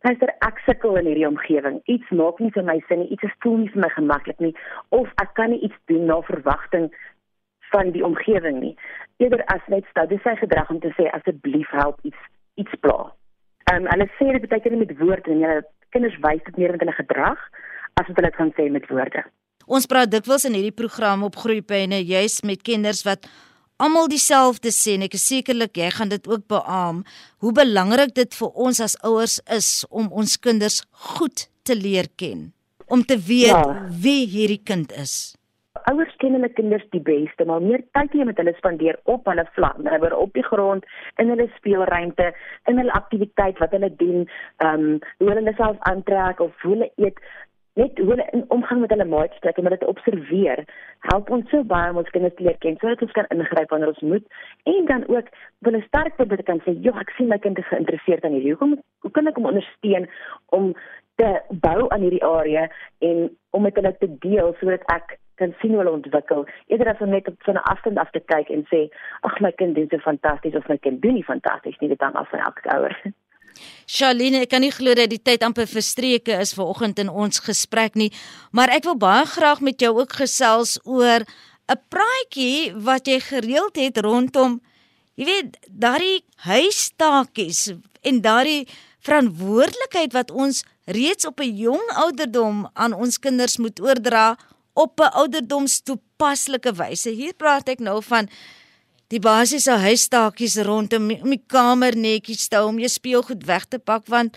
Hyster 0.07 0.31
ek 0.47 0.61
sukkel 0.63 0.95
in 1.01 1.09
hierdie 1.11 1.27
omgewing. 1.27 1.81
Iets 1.91 2.11
maak 2.15 2.39
nie 2.39 2.53
vir 2.55 2.63
my 2.63 2.77
sin 2.87 3.01
nie. 3.03 3.09
Iets 3.11 3.27
is 3.27 3.33
voel 3.43 3.57
nie 3.65 3.71
vir 3.73 3.83
my 3.83 3.89
gemaklik 3.91 4.39
nie 4.45 4.53
of 4.95 5.09
ek 5.23 5.33
kan 5.35 5.51
nie 5.51 5.59
iets 5.67 5.75
doen 5.91 6.05
na 6.07 6.21
verwagting 6.29 6.87
van 7.73 7.91
die 7.97 8.05
omgewing 8.07 8.61
nie. 8.63 8.77
Eerder 9.19 9.43
as 9.55 9.65
net 9.67 9.89
stout, 9.91 10.13
dis 10.13 10.23
sy 10.23 10.37
gedrag 10.39 10.71
om 10.71 10.79
te 10.85 10.93
sê 10.95 11.09
asseblief 11.19 11.73
help 11.75 11.99
iets 12.07 12.31
iets 12.63 12.79
pla. 12.85 13.11
Ehm 13.73 13.89
um, 13.89 13.91
hulle 13.91 14.07
sê 14.21 14.31
dit 14.37 14.47
beteken 14.47 14.79
met 14.79 14.95
woorde 15.03 15.35
en 15.35 15.43
hulle 15.43 15.67
kinders 15.97 16.23
wys 16.23 16.47
dit 16.47 16.63
meer 16.63 16.77
met 16.77 16.87
hulle 16.87 16.99
gedrag 17.01 17.43
as 17.99 18.07
wat 18.07 18.17
hulle 18.23 18.35
kan 18.39 18.55
sê 18.55 18.71
met 18.71 18.87
woorde. 18.93 19.27
Ons 19.69 19.85
praat 19.85 20.09
dikwels 20.09 20.47
in 20.49 20.55
hierdie 20.57 20.73
program 20.73 21.27
op 21.27 21.37
groeipyne 21.37 22.01
juis 22.01 22.41
met 22.49 22.63
kinders 22.65 23.03
wat 23.05 23.29
almal 23.77 24.09
dieselfde 24.09 24.73
sê 24.73 24.95
en 24.97 25.05
ek 25.05 25.19
is 25.19 25.27
sekerlik 25.29 25.77
jy 25.77 25.91
gaan 25.93 26.09
dit 26.09 26.25
ook 26.25 26.47
beamoen 26.49 27.05
hoe 27.45 27.53
belangrik 27.53 28.15
dit 28.17 28.39
vir 28.41 28.63
ons 28.67 28.81
as 28.81 28.97
ouers 29.05 29.37
is 29.53 29.69
om 29.91 30.09
ons 30.09 30.39
kinders 30.41 30.81
goed 31.13 31.51
te 31.69 31.77
leer 31.77 32.09
ken 32.17 32.49
om 32.89 33.05
te 33.05 33.19
weet 33.21 33.53
ja. 33.53 33.85
wie 33.93 34.25
hierdie 34.33 34.63
kind 34.65 34.95
is. 34.97 35.35
Ouers 35.89 36.15
ken 36.21 36.35
hulle 36.37 36.49
kinders 36.53 36.85
die 36.93 37.01
beste, 37.05 37.45
maar 37.49 37.63
meer 37.65 37.85
tyd 37.97 38.13
hier 38.17 38.27
met 38.29 38.41
hulle 38.41 38.53
spandeer 38.57 38.99
op 39.09 39.29
hulle 39.31 39.45
vlak, 39.55 39.79
naby 39.85 40.11
op 40.17 40.33
die 40.37 40.45
grond, 40.45 40.85
in 41.23 41.31
hulle 41.33 41.47
speelruimte, 41.57 42.33
in 42.69 42.81
hulle 42.81 42.97
aktiwiteit 42.97 43.61
wat 43.63 43.77
hulle 43.77 43.91
doen, 44.01 44.25
ehm 44.65 44.89
um, 44.89 44.99
hoe 45.23 45.31
hulle 45.31 45.55
self 45.61 45.79
aantrek 45.91 46.43
of 46.45 46.65
hoe 46.65 46.75
hulle 46.75 46.91
eet, 46.97 47.23
net 47.79 47.99
hoe 47.99 48.09
hulle 48.11 48.27
in 48.35 48.45
omgang 48.55 48.81
met 48.83 48.93
hulle 48.95 49.07
maats 49.09 49.41
trek 49.43 49.59
en 49.61 49.71
dit 49.73 49.85
observeer. 49.93 50.65
Help 51.11 51.31
ons 51.35 51.51
so 51.53 51.67
baie 51.73 51.91
om 51.93 52.01
ons 52.03 52.11
kinders 52.15 52.35
te 52.39 52.47
leer 52.47 52.59
ken 52.65 52.79
sodat 52.81 53.05
ons 53.07 53.15
kan 53.19 53.29
ingryp 53.35 53.75
wanneer 53.75 53.93
ons 53.93 54.07
moet. 54.13 54.25
En 54.73 54.89
dan 54.91 55.07
ook 55.15 55.29
'n 55.71 55.83
sterk 55.87 56.17
punt 56.17 56.43
kan 56.51 56.61
sê 56.67 56.75
ja 56.87 56.95
ek 57.01 57.11
sien 57.17 57.29
my 57.29 57.39
kind 57.39 57.59
is 57.59 57.71
geïnteresseerd 57.71 58.25
aan 58.25 58.35
hierdie. 58.37 58.55
Hoekom 58.55 58.83
hoe 59.03 59.11
kan 59.11 59.27
ek 59.27 59.37
hom 59.37 59.51
ondersteun 59.51 60.09
om 60.59 60.75
te 61.17 61.31
bou 61.51 61.89
aan 61.89 62.01
hierdie 62.01 62.25
area 62.25 62.69
en 62.99 63.31
om 63.51 63.63
met 63.63 63.75
hulle 63.75 63.97
te 63.99 64.11
deel 64.19 64.55
sodat 64.61 64.83
ek 64.97 65.19
kan 65.35 65.55
sien 65.61 65.71
hoe 65.71 65.79
hulle 65.79 65.99
ontwikkel? 66.01 66.47
Eerder 66.67 66.93
as 66.93 67.01
om 67.01 67.11
net 67.11 67.29
op 67.29 67.43
so 67.43 67.53
'n 67.53 67.67
afstand 67.73 67.99
af 67.99 68.11
te 68.11 68.21
kyk 68.21 68.49
en 68.51 68.67
sê 68.73 68.91
ag 69.21 69.41
my 69.41 69.53
kind 69.53 69.75
doen 69.75 69.89
so 69.91 69.99
fantasties 69.99 70.55
of 70.55 70.69
my 70.69 70.79
kind 70.79 71.03
doen 71.03 71.15
nie 71.15 71.25
fantasties 71.25 71.79
nie. 71.79 71.89
Dit 71.89 72.01
hang 72.01 72.15
af 72.15 72.29
van 72.31 72.41
elke 72.41 72.69
ouer 72.77 73.13
Charlene, 73.87 74.43
ek 74.43 74.51
kan 74.51 74.61
nie 74.61 74.73
glo 74.73 74.95
dat 74.95 75.11
die 75.11 75.23
tyd 75.23 75.43
amper 75.43 75.67
verstreke 75.67 76.41
is 76.41 76.53
ver 76.53 76.65
oggend 76.65 76.99
in 76.99 77.09
ons 77.09 77.39
gesprek 77.39 77.95
nie, 77.95 78.13
maar 78.53 78.69
ek 78.69 78.85
wil 78.85 78.97
baie 78.97 79.27
graag 79.27 79.61
met 79.61 79.81
jou 79.81 79.99
ook 80.01 80.13
gesels 80.13 80.79
oor 80.85 81.25
'n 81.69 81.81
praatjie 81.89 82.73
wat 82.75 83.07
jy 83.07 83.21
gereeld 83.21 83.77
het 83.77 83.99
rondom 83.99 84.61
jy 85.19 85.27
weet, 85.27 85.57
daardie 85.67 86.23
huistakies 86.47 87.73
en 88.07 88.21
daardie 88.23 88.69
verantwoordelikheid 89.07 90.15
wat 90.15 90.31
ons 90.31 90.63
reeds 90.87 91.27
op 91.27 91.41
'n 91.41 91.57
jong 91.57 91.85
ouderdom 92.05 92.69
aan 92.75 92.93
ons 92.93 93.19
kinders 93.19 93.59
moet 93.59 93.81
oordra 93.81 94.39
op 94.75 95.01
'n 95.01 95.13
ouderdomstoepaslike 95.21 96.73
wyse. 96.73 97.11
Hier 97.11 97.35
praat 97.35 97.69
ek 97.69 97.81
nou 97.81 98.03
van 98.03 98.29
die 99.13 99.21
basiese 99.25 99.79
huistaakies 99.81 100.59
rondom 100.67 101.11
om 101.17 101.33
die 101.33 101.43
kamer 101.47 101.97
netjies 101.97 102.49
te 102.49 102.61
hou 102.61 102.69
om 102.73 102.81
jou 102.83 102.91
speelgoed 102.93 103.47
weg 103.49 103.69
te 103.69 103.81
pak 103.81 104.07
want 104.13 104.37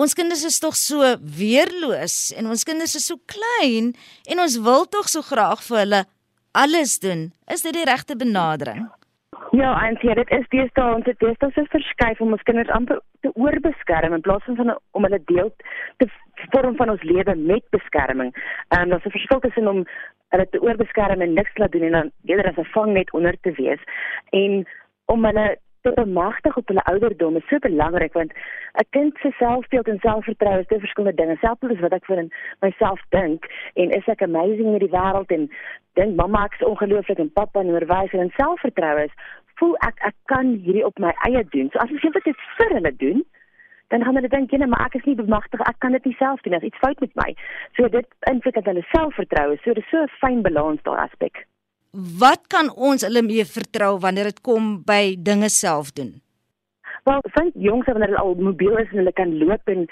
ons 0.00 0.14
kinders 0.16 0.42
is 0.48 0.58
tog 0.62 0.76
so 0.78 1.04
weerloos 1.20 2.30
en 2.38 2.50
ons 2.50 2.64
kinders 2.64 2.96
is 2.98 3.06
so 3.10 3.20
klein 3.30 3.92
en 4.26 4.42
ons 4.42 4.56
wil 4.64 4.88
tog 4.88 5.10
so 5.12 5.22
graag 5.22 5.62
vir 5.66 5.84
hulle 5.84 6.04
alles 6.52 6.98
doen. 6.98 7.28
Is 7.46 7.62
dit 7.62 7.76
die 7.76 7.86
regte 7.86 8.16
benadering? 8.18 8.88
Ja, 8.88 8.99
eintlik 9.58 10.30
dit 10.30 10.52
is 10.62 10.72
daar 10.72 10.94
ons 10.94 11.04
het 11.04 11.18
daar 11.18 11.52
so 11.52 11.64
verskuif 11.64 12.20
om 12.20 12.32
ons 12.32 12.42
kinders 12.42 12.68
amper 12.68 13.00
te 13.20 13.30
oorbeskerm 13.34 14.12
in 14.12 14.20
plaas 14.20 14.44
van 14.44 14.78
om 14.90 15.02
hulle 15.02 15.22
deel 15.24 15.50
te 15.96 16.06
vorm 16.50 16.76
van 16.76 16.90
ons 16.90 17.02
lewe 17.02 17.34
met 17.34 17.64
beskerming. 17.70 18.30
Ehm 18.68 18.82
um, 18.82 18.88
daar's 18.88 19.04
'n 19.04 19.10
verskil 19.10 19.40
tussen 19.40 19.68
om 19.68 19.84
hulle 20.28 20.48
te 20.48 20.62
oorbeskerm 20.62 21.20
en 21.20 21.32
niks 21.32 21.56
laat 21.56 21.72
doen 21.72 21.82
en 21.82 21.92
dan 21.92 22.10
eerder 22.24 22.46
as 22.46 22.56
'n 22.56 22.72
vangnet 22.72 23.12
onder 23.12 23.36
te 23.40 23.52
wees 23.52 23.82
en 24.30 24.66
om 25.06 25.24
hulle 25.24 25.58
te 25.80 25.92
bemagtig 25.94 26.56
op 26.56 26.68
hulle 26.68 26.82
ouderdom 26.82 27.36
is 27.36 27.48
so 27.48 27.58
belangrik 27.58 28.12
want 28.12 28.32
'n 28.32 28.86
kind 28.90 29.16
se 29.18 29.30
selfbeeld 29.30 29.88
en 29.88 29.98
selfvertroue 29.98 30.60
is 30.60 30.66
twee 30.66 30.78
verskillende 30.78 31.22
dinge. 31.22 31.36
Selfbeeld 31.36 31.72
is 31.72 31.80
wat 31.80 31.92
ek 31.92 32.04
vir 32.04 32.26
myself 32.60 33.00
dink 33.08 33.44
en 33.74 33.90
is 33.90 34.06
ek 34.06 34.22
amazing 34.22 34.72
in 34.72 34.78
die 34.78 34.96
wêreld 34.98 35.30
en 35.30 35.50
dink 35.92 36.16
mamma 36.16 36.44
ek 36.44 36.54
is 36.54 36.66
ongelooflik 36.66 37.18
en 37.18 37.32
pappa 37.32 37.60
en 37.60 37.66
onderwyser 37.66 38.20
en 38.20 38.32
selfvertroue 38.36 39.04
is 39.04 39.14
voel 39.60 39.76
ek 39.86 40.00
ek 40.10 40.16
kan 40.32 40.54
hierdie 40.64 40.86
op 40.86 40.98
my 40.98 41.12
eie 41.28 41.44
doen. 41.54 41.68
So 41.72 41.78
as 41.84 41.92
ek 41.92 42.24
dit 42.24 42.46
vir 42.56 42.74
hulle 42.76 42.92
doen, 43.04 43.22
dan 43.90 44.04
gaan 44.06 44.16
hulle 44.18 44.32
dink, 44.32 44.52
"Nee, 44.52 44.66
maar 44.66 44.86
ek 44.86 44.94
is 45.00 45.06
nie 45.06 45.18
bemagtig, 45.18 45.60
ek 45.60 45.78
kan 45.78 45.92
dit 45.92 46.04
nie 46.04 46.16
self 46.18 46.40
doen. 46.40 46.52
Daar's 46.52 46.68
iets 46.70 46.82
fout 46.84 47.00
met 47.00 47.14
my." 47.14 47.34
So 47.76 47.88
dit 47.88 48.06
invloed 48.30 48.64
hulle 48.64 48.84
selfvertroue. 48.94 49.58
So 49.64 49.74
dis 49.74 49.90
so 49.90 50.02
'n 50.02 50.08
fyn 50.20 50.42
balans 50.42 50.82
daar 50.82 50.98
aspek. 51.06 51.46
Wat 51.92 52.46
kan 52.46 52.70
ons 52.76 53.02
hulle 53.02 53.22
mee 53.22 53.44
vertrou 53.44 53.98
wanneer 53.98 54.24
dit 54.24 54.40
kom 54.40 54.82
by 54.86 55.16
dinge 55.18 55.48
self 55.48 55.90
doen? 55.92 56.20
Wel, 57.04 57.22
van 57.22 57.50
jongs 57.54 57.86
wanneer 57.86 58.08
hulle 58.08 58.18
al 58.18 58.34
mobiel 58.34 58.76
is 58.78 58.90
en 58.90 58.96
hulle 58.96 59.12
kan 59.12 59.38
loop 59.38 59.68
en 59.68 59.88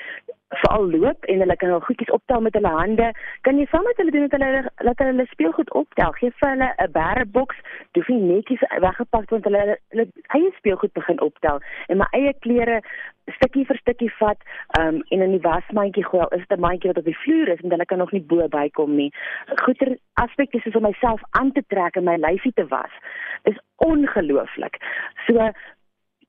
veral 0.49 0.91
loop 0.91 1.25
en 1.25 1.39
hulle 1.39 1.57
kan 1.57 1.71
al 1.71 1.81
goedjies 1.81 2.11
optel 2.11 2.41
met 2.41 2.55
hulle 2.55 2.73
hande. 2.73 3.09
Kan 3.41 3.59
jy 3.59 3.67
saam 3.71 3.85
met 3.85 4.01
hulle 4.01 4.11
doen 4.11 4.29
dat 4.29 4.41
hulle 4.41 4.71
laat 4.87 5.03
hulle 5.05 5.27
speelgoed 5.31 5.73
optel? 5.81 6.13
Gee 6.21 6.33
vir 6.41 6.51
hulle 6.51 6.69
'n 6.77 6.93
bæreboks, 6.93 7.57
doef 7.93 8.09
nie 8.09 8.21
netjies 8.21 8.65
weggepak 8.81 9.31
want 9.31 9.45
hulle 9.45 9.79
hulle 9.89 10.07
eie 10.37 10.51
speelgoed 10.57 10.93
begin 10.93 11.21
optel 11.21 11.61
en 11.89 11.99
my 11.99 12.09
eie 12.13 12.33
klere 12.41 12.81
stukkie 13.37 13.65
vir 13.69 13.77
stukkie 13.77 14.13
vat 14.19 14.41
um, 14.81 15.03
en 15.09 15.23
in 15.23 15.37
die 15.37 15.45
wasmandjie 15.49 16.05
gooi. 16.05 16.27
Is 16.31 16.47
dit 16.49 16.59
'n 16.59 16.61
mandjie 16.61 16.91
wat 16.91 16.99
op 16.99 17.05
die 17.05 17.21
vloer 17.25 17.49
is 17.49 17.61
en 17.61 17.71
hulle 17.71 17.85
kan 17.85 17.99
nog 17.99 18.13
nie 18.13 18.25
bo 18.25 18.49
bykom 18.49 18.97
nie. 18.97 19.13
Goeie 19.65 19.99
aspek 20.15 20.55
is 20.55 20.77
om 20.77 20.83
myself 20.83 21.21
aan 21.31 21.53
te 21.53 21.63
trek 21.67 21.97
en 21.97 22.05
my 22.05 22.17
lyfie 22.17 22.53
te 22.53 22.67
was. 22.67 22.93
Is 23.45 23.59
ongelooflik. 23.77 24.77
So 25.27 25.53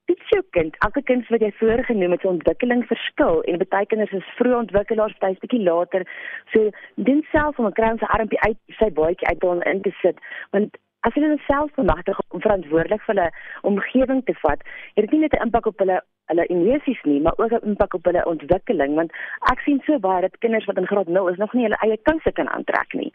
toets 0.09 0.33
jou 0.33 0.41
kind. 0.57 0.75
Elke 0.85 1.03
kind 1.05 1.27
wat 1.33 1.45
jy 1.45 1.51
voorgenoem 1.61 2.15
het, 2.15 2.21
se 2.25 2.33
ontwikkeling 2.33 2.83
verskil 2.89 3.41
en 3.45 3.61
baie 3.61 3.89
kinders 3.93 4.13
is 4.17 4.35
vroeg 4.41 4.59
ontwikkelaars, 4.63 5.17
baie 5.23 5.37
bietjie 5.43 5.63
later. 5.63 6.05
So 6.53 6.69
doen 7.09 7.25
self 7.31 7.59
om 7.59 7.69
'n 7.69 7.77
kruin 7.79 7.97
se 7.97 8.13
armpie 8.17 8.41
uit 8.47 8.59
sy 8.79 8.89
baadjie 8.99 9.27
uit 9.27 9.43
om 9.43 9.61
in 9.61 9.81
te 9.81 9.93
sit. 10.01 10.17
Want 10.51 10.77
as 11.07 11.13
hulle 11.13 11.37
self 11.47 11.73
bemagtig 11.75 12.17
om 12.29 12.41
verantwoordelik 12.41 13.01
vir 13.01 13.15
hulle 13.15 13.29
omgewing 13.61 14.23
te 14.25 14.33
vat, 14.41 14.63
het 14.95 15.05
dit 15.05 15.11
nie 15.11 15.19
net 15.19 15.33
'n 15.33 15.45
impak 15.45 15.65
op 15.65 15.79
hulle 15.79 16.01
hulle 16.29 16.45
emosies 16.45 17.01
nie, 17.03 17.21
maar 17.21 17.37
ook 17.37 17.51
'n 17.51 17.67
impak 17.69 17.93
op 17.93 18.05
hulle 18.05 18.25
ontwikkeling 18.25 18.95
want 18.95 19.11
ek 19.51 19.59
sien 19.59 19.81
so 19.85 19.99
baie 19.99 20.21
dat 20.21 20.37
kinders 20.37 20.65
wat 20.65 20.77
in 20.77 20.87
graad 20.87 21.07
0 21.07 21.27
is 21.27 21.37
nog 21.37 21.53
nie 21.53 21.63
hulle 21.63 21.81
eie 21.85 21.97
kouse 21.97 22.31
kan 22.31 22.49
aantrek 22.49 22.93
nie. 22.93 23.11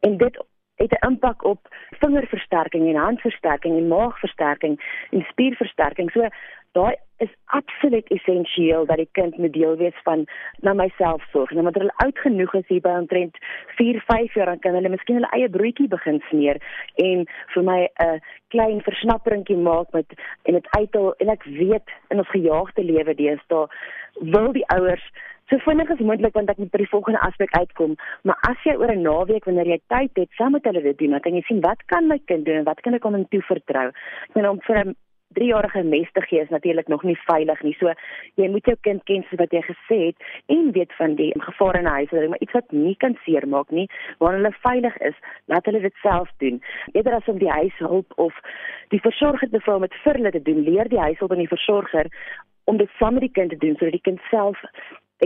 En 0.00 0.16
dit 0.16 0.44
het 0.82 0.98
'n 0.98 1.06
impak 1.06 1.44
op 1.44 1.60
vingerversterking 2.00 2.88
en 2.88 3.04
handversterking 3.08 3.76
en 3.76 3.88
maagversterking 3.88 4.74
en 5.10 5.22
spierversterking. 5.30 6.10
So 6.10 6.28
daai 6.72 6.96
is 7.16 7.28
absoluut 7.44 8.08
essensieel 8.08 8.86
dat 8.86 8.96
die 8.96 9.08
kind 9.12 9.36
moet 9.38 9.52
deel 9.52 9.76
wees 9.76 9.98
van 10.02 10.24
na 10.60 10.72
myself 10.72 11.24
sorg. 11.30 11.50
Nou 11.50 11.62
wanneer 11.62 11.82
hulle 11.82 12.04
oud 12.04 12.18
genoeg 12.18 12.54
is 12.54 12.66
hier 12.66 12.80
by 12.80 12.94
omtrent 12.98 13.36
4, 13.76 14.02
5 14.06 14.34
jaar 14.34 14.46
dan 14.46 14.58
kan 14.58 14.74
hulle 14.74 14.88
miskien 14.88 15.20
hulle 15.20 15.32
eie 15.36 15.48
broodjie 15.48 15.88
begin 15.88 16.22
smeer 16.28 16.60
en 16.94 17.26
vir 17.54 17.64
my 17.70 17.80
'n 18.06 18.20
klein 18.48 18.80
versnapperingkie 18.80 19.56
maak 19.56 19.92
met 19.92 20.06
en 20.42 20.52
dit 20.52 20.66
uithaal 20.70 21.14
en 21.18 21.28
ek 21.28 21.44
weet 21.44 21.88
in 22.08 22.18
ons 22.18 22.34
gejaagde 22.36 22.84
lewe 22.84 23.14
deesdae 23.14 23.66
wil 24.20 24.52
die 24.52 24.66
ouers 24.66 25.04
so 25.52 25.60
vinnig 25.66 25.90
as 25.92 26.00
moontlik 26.00 26.36
want 26.38 26.48
ek 26.48 26.60
moet 26.62 26.72
by 26.72 26.80
die 26.80 26.88
volgende 26.88 27.20
aspek 27.26 27.52
uitkom. 27.52 27.96
Maar 28.28 28.38
as 28.48 28.64
jy 28.64 28.74
oor 28.80 28.92
'n 28.92 29.04
naweek 29.04 29.44
wanneer 29.44 29.68
jy 29.68 29.80
tyd 29.92 30.12
het, 30.16 30.30
saam 30.38 30.52
met 30.56 30.64
hulle 30.64 30.82
dit 30.82 30.98
doen, 30.98 31.10
dan 31.10 31.20
kan 31.20 31.34
jy 31.34 31.42
sien 31.46 31.60
wat 31.60 31.80
kan 31.92 32.08
my 32.08 32.18
kind 32.24 32.44
doen 32.46 32.60
en 32.62 32.64
wat 32.64 32.80
kan 32.80 32.94
ek 32.94 33.04
hom 33.04 33.28
toe 33.28 33.42
vertrou. 33.42 33.88
Ek 33.88 34.32
bedoel 34.32 34.50
om 34.50 34.60
vir 34.60 34.78
'n 34.84 34.96
3-jarige 35.36 35.82
mes 35.82 36.08
te 36.12 36.20
gee 36.20 36.40
is 36.40 36.48
natuurlik 36.48 36.88
nog 36.88 37.02
nie 37.02 37.18
veilig 37.26 37.62
nie. 37.62 37.74
So 37.78 37.92
jy 38.34 38.48
moet 38.48 38.64
jou 38.64 38.76
kind 38.80 39.04
ken 39.04 39.24
soos 39.28 39.40
wat 39.40 39.52
jy 39.52 39.62
gesê 39.62 39.98
het 40.06 40.16
en 40.46 40.72
weet 40.72 40.92
van 40.98 41.14
die 41.14 41.32
gevare 41.36 41.78
in 41.78 41.84
die 41.84 41.92
huis, 41.92 42.28
maar 42.28 42.44
iets 42.44 42.52
wat 42.52 42.72
nie 42.72 42.96
kan 42.96 43.16
seermaak 43.24 43.70
nie, 43.70 43.88
waar 44.18 44.32
hulle 44.38 44.52
veilig 44.52 44.96
is, 44.98 45.16
laat 45.46 45.64
hulle 45.64 45.80
dit 45.80 45.94
self 46.02 46.30
doen. 46.38 46.62
Eerder 46.92 47.14
as 47.14 47.28
om 47.28 47.38
die 47.38 47.50
huishulp 47.50 48.12
of 48.16 48.40
die 48.88 49.00
versorger 49.00 49.50
te 49.50 49.60
vra 49.60 49.74
om 49.74 49.86
dit 49.88 50.00
vir 50.04 50.20
hulle 50.20 50.30
te 50.30 50.42
doen, 50.42 50.64
leer 50.68 50.88
die 50.88 51.00
huishulp 51.00 51.32
en 51.32 51.44
die 51.44 51.54
versorger 51.56 52.10
om 52.64 52.76
dit 52.76 52.90
saam 52.98 53.18
met 53.18 53.26
die 53.26 53.36
kind 53.40 53.50
te 53.50 53.58
doen 53.58 53.76
sodat 53.78 53.96
die 53.98 54.06
kind 54.10 54.20
self 54.30 54.60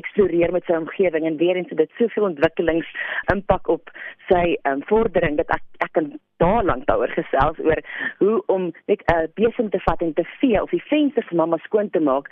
eksploreer 0.01 0.53
met 0.53 0.65
sy 0.65 0.77
omgewing 0.79 1.27
en 1.27 1.39
weer 1.41 1.57
eens 1.57 1.73
dit 1.81 1.91
soveel 1.99 2.29
ontwikkelings 2.31 2.89
impak 3.33 3.69
op 3.69 3.91
sy 4.29 4.57
um, 4.69 4.83
vordering 4.91 5.39
dat 5.41 5.51
ek 5.57 5.65
ek 5.87 5.93
kan 5.99 6.13
daar 6.43 6.65
lank 6.65 6.87
daaroor 6.87 7.13
gesels 7.17 7.59
oor 7.65 7.83
hoe 8.19 8.37
om 8.47 8.71
net 8.87 9.03
'n 9.07 9.15
uh, 9.15 9.27
besem 9.35 9.71
te 9.71 9.81
vat 9.89 10.01
en 10.03 10.15
te 10.15 10.27
vee 10.41 10.63
of 10.63 10.71
die 10.71 10.87
venster 10.93 11.25
vir 11.29 11.37
mamma 11.37 11.59
skoon 11.65 11.91
te 11.91 12.01
maak 12.01 12.31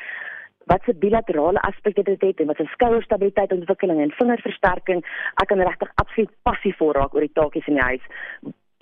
wat 0.66 0.82
se 0.84 0.94
bilaterale 0.94 1.60
aspekte 1.60 2.02
dit 2.02 2.20
het 2.20 2.40
en 2.40 2.46
wat 2.46 2.56
se 2.56 2.64
skouerstabiliteit 2.64 3.52
ontwikkeling 3.52 4.00
en 4.00 4.10
vingerversterking. 4.10 5.04
Ek 5.42 5.48
kan 5.48 5.60
regtig 5.60 5.90
absoluut 5.94 6.30
passief 6.42 6.76
voor 6.76 6.94
raak 6.94 7.14
oor 7.14 7.20
die 7.20 7.36
taakies 7.36 7.66
in 7.66 7.74
die 7.74 7.88
huis 7.90 8.04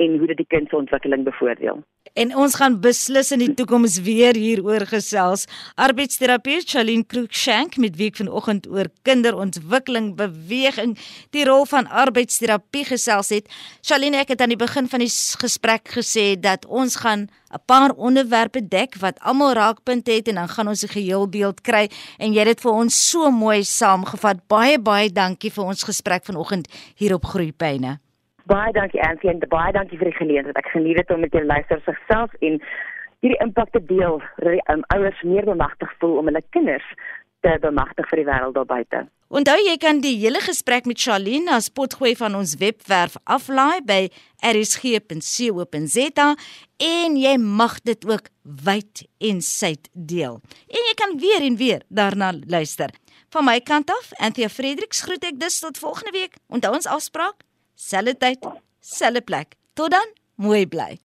en 0.05 0.19
hoe 0.19 0.31
dit 0.33 0.43
die 0.43 0.51
kind 0.55 0.69
se 0.69 0.77
ontwikkeling 0.77 1.25
bevoordeel. 1.25 1.83
En 2.12 2.35
ons 2.37 2.55
gaan 2.61 2.75
beslis 2.85 3.31
in 3.33 3.41
die 3.41 3.55
toekoms 3.57 3.95
weer 4.05 4.37
hieroor 4.37 4.85
gesels. 4.91 5.47
Arbeidsterapeut 5.81 6.69
Charlene 6.69 7.07
Cruikshank 7.09 7.79
met 7.81 7.97
week 7.97 8.19
vanoggend 8.21 8.69
oor 8.69 8.91
kinderontwikkeling, 9.09 10.11
beweging, 10.19 10.99
die 11.33 11.47
rol 11.49 11.65
van 11.71 11.88
arbeidsterapie 11.88 12.85
gesels 12.91 13.33
het. 13.33 13.49
Charlene, 13.81 14.21
ek 14.21 14.35
het 14.35 14.45
aan 14.45 14.53
die 14.53 14.61
begin 14.61 14.91
van 14.93 15.01
die 15.01 15.09
gesprek 15.41 15.88
gesê 15.97 16.35
dat 16.37 16.69
ons 16.69 17.01
gaan 17.01 17.31
'n 17.53 17.65
paar 17.67 17.93
onderwerpe 17.97 18.61
dek 18.69 19.01
wat 19.01 19.21
almal 19.21 19.53
raakpunte 19.53 20.12
het 20.12 20.29
en 20.29 20.35
dan 20.35 20.49
gaan 20.49 20.69
ons 20.69 20.85
'n 20.85 20.93
geheelbeeld 20.93 21.61
kry 21.61 21.88
en 22.19 22.33
jy 22.33 22.38
het 22.38 22.49
dit 22.49 22.61
vir 22.61 22.73
ons 22.73 23.11
so 23.11 23.31
mooi 23.31 23.65
saamgevat. 23.65 24.49
Baie 24.49 24.79
baie 24.79 25.12
dankie 25.12 25.51
vir 25.51 25.65
ons 25.65 25.83
gesprek 25.83 26.25
vanoggend 26.25 26.69
hier 26.97 27.15
op 27.15 27.25
Groeipyne. 27.25 28.01
Baie 28.50 28.72
dankie 28.74 29.02
Ansie 29.07 29.31
en 29.31 29.42
baie 29.48 29.72
dankie 29.72 29.98
vir 30.00 30.11
die 30.11 30.18
geleentheid. 30.18 30.59
Ek 30.59 30.72
geniet 30.74 30.98
dit 30.98 31.11
om 31.14 31.20
met 31.22 31.35
jou 31.35 31.44
luisters 31.46 31.87
self 32.09 32.33
en 32.40 32.59
hierdie 33.22 33.38
impak 33.44 33.70
te 33.70 33.83
deel 33.87 34.18
dat 34.42 34.57
die 34.57 34.62
um, 34.72 34.83
ouers 34.94 35.20
meer 35.22 35.46
bemagtig 35.46 35.90
voel 36.00 36.18
om 36.18 36.31
hulle 36.31 36.42
kinders 36.55 36.87
te 37.42 37.55
bemagtig 37.62 38.09
vir 38.11 38.22
die 38.22 38.26
wêreld 38.26 38.57
daar 38.59 38.66
buite. 38.66 39.05
Onthou 39.33 39.57
jy 39.62 39.76
kan 39.81 40.02
die 40.02 40.16
hele 40.20 40.42
gesprek 40.44 40.87
met 40.90 41.00
Charlene 41.00 41.55
as 41.55 41.70
potgooi 41.72 42.12
van 42.18 42.35
ons 42.38 42.57
webwerf 42.61 43.14
aflaai 43.24 43.81
by 43.87 44.00
rsg.co.za 44.44 46.26
en 46.88 47.16
jy 47.16 47.37
mag 47.38 47.78
dit 47.87 48.05
ook 48.11 48.28
wyd 48.42 49.05
en 49.31 49.40
suid 49.46 49.88
deel. 49.94 50.42
En 50.68 50.90
jy 50.90 50.96
kan 50.98 51.16
weer 51.22 51.46
en 51.46 51.57
weer 51.62 51.87
daarna 51.88 52.35
luister. 52.42 52.90
Van 53.33 53.46
my 53.48 53.57
kant 53.64 53.90
af, 53.90 54.11
Anthea 54.20 54.50
Fredericks 54.52 55.07
groet 55.07 55.24
ek 55.31 55.40
dus 55.40 55.62
tot 55.62 55.78
volgende 55.81 56.12
week. 56.12 56.37
Onthou 56.52 56.74
ons 56.76 56.90
afspraak 56.90 57.46
selfde 57.75 58.17
tyd, 58.19 58.47
selfde 58.81 59.25
plek. 59.27 59.57
Tot 59.79 59.93
dan, 59.95 60.15
mooi 60.37 60.67
bly. 60.67 61.03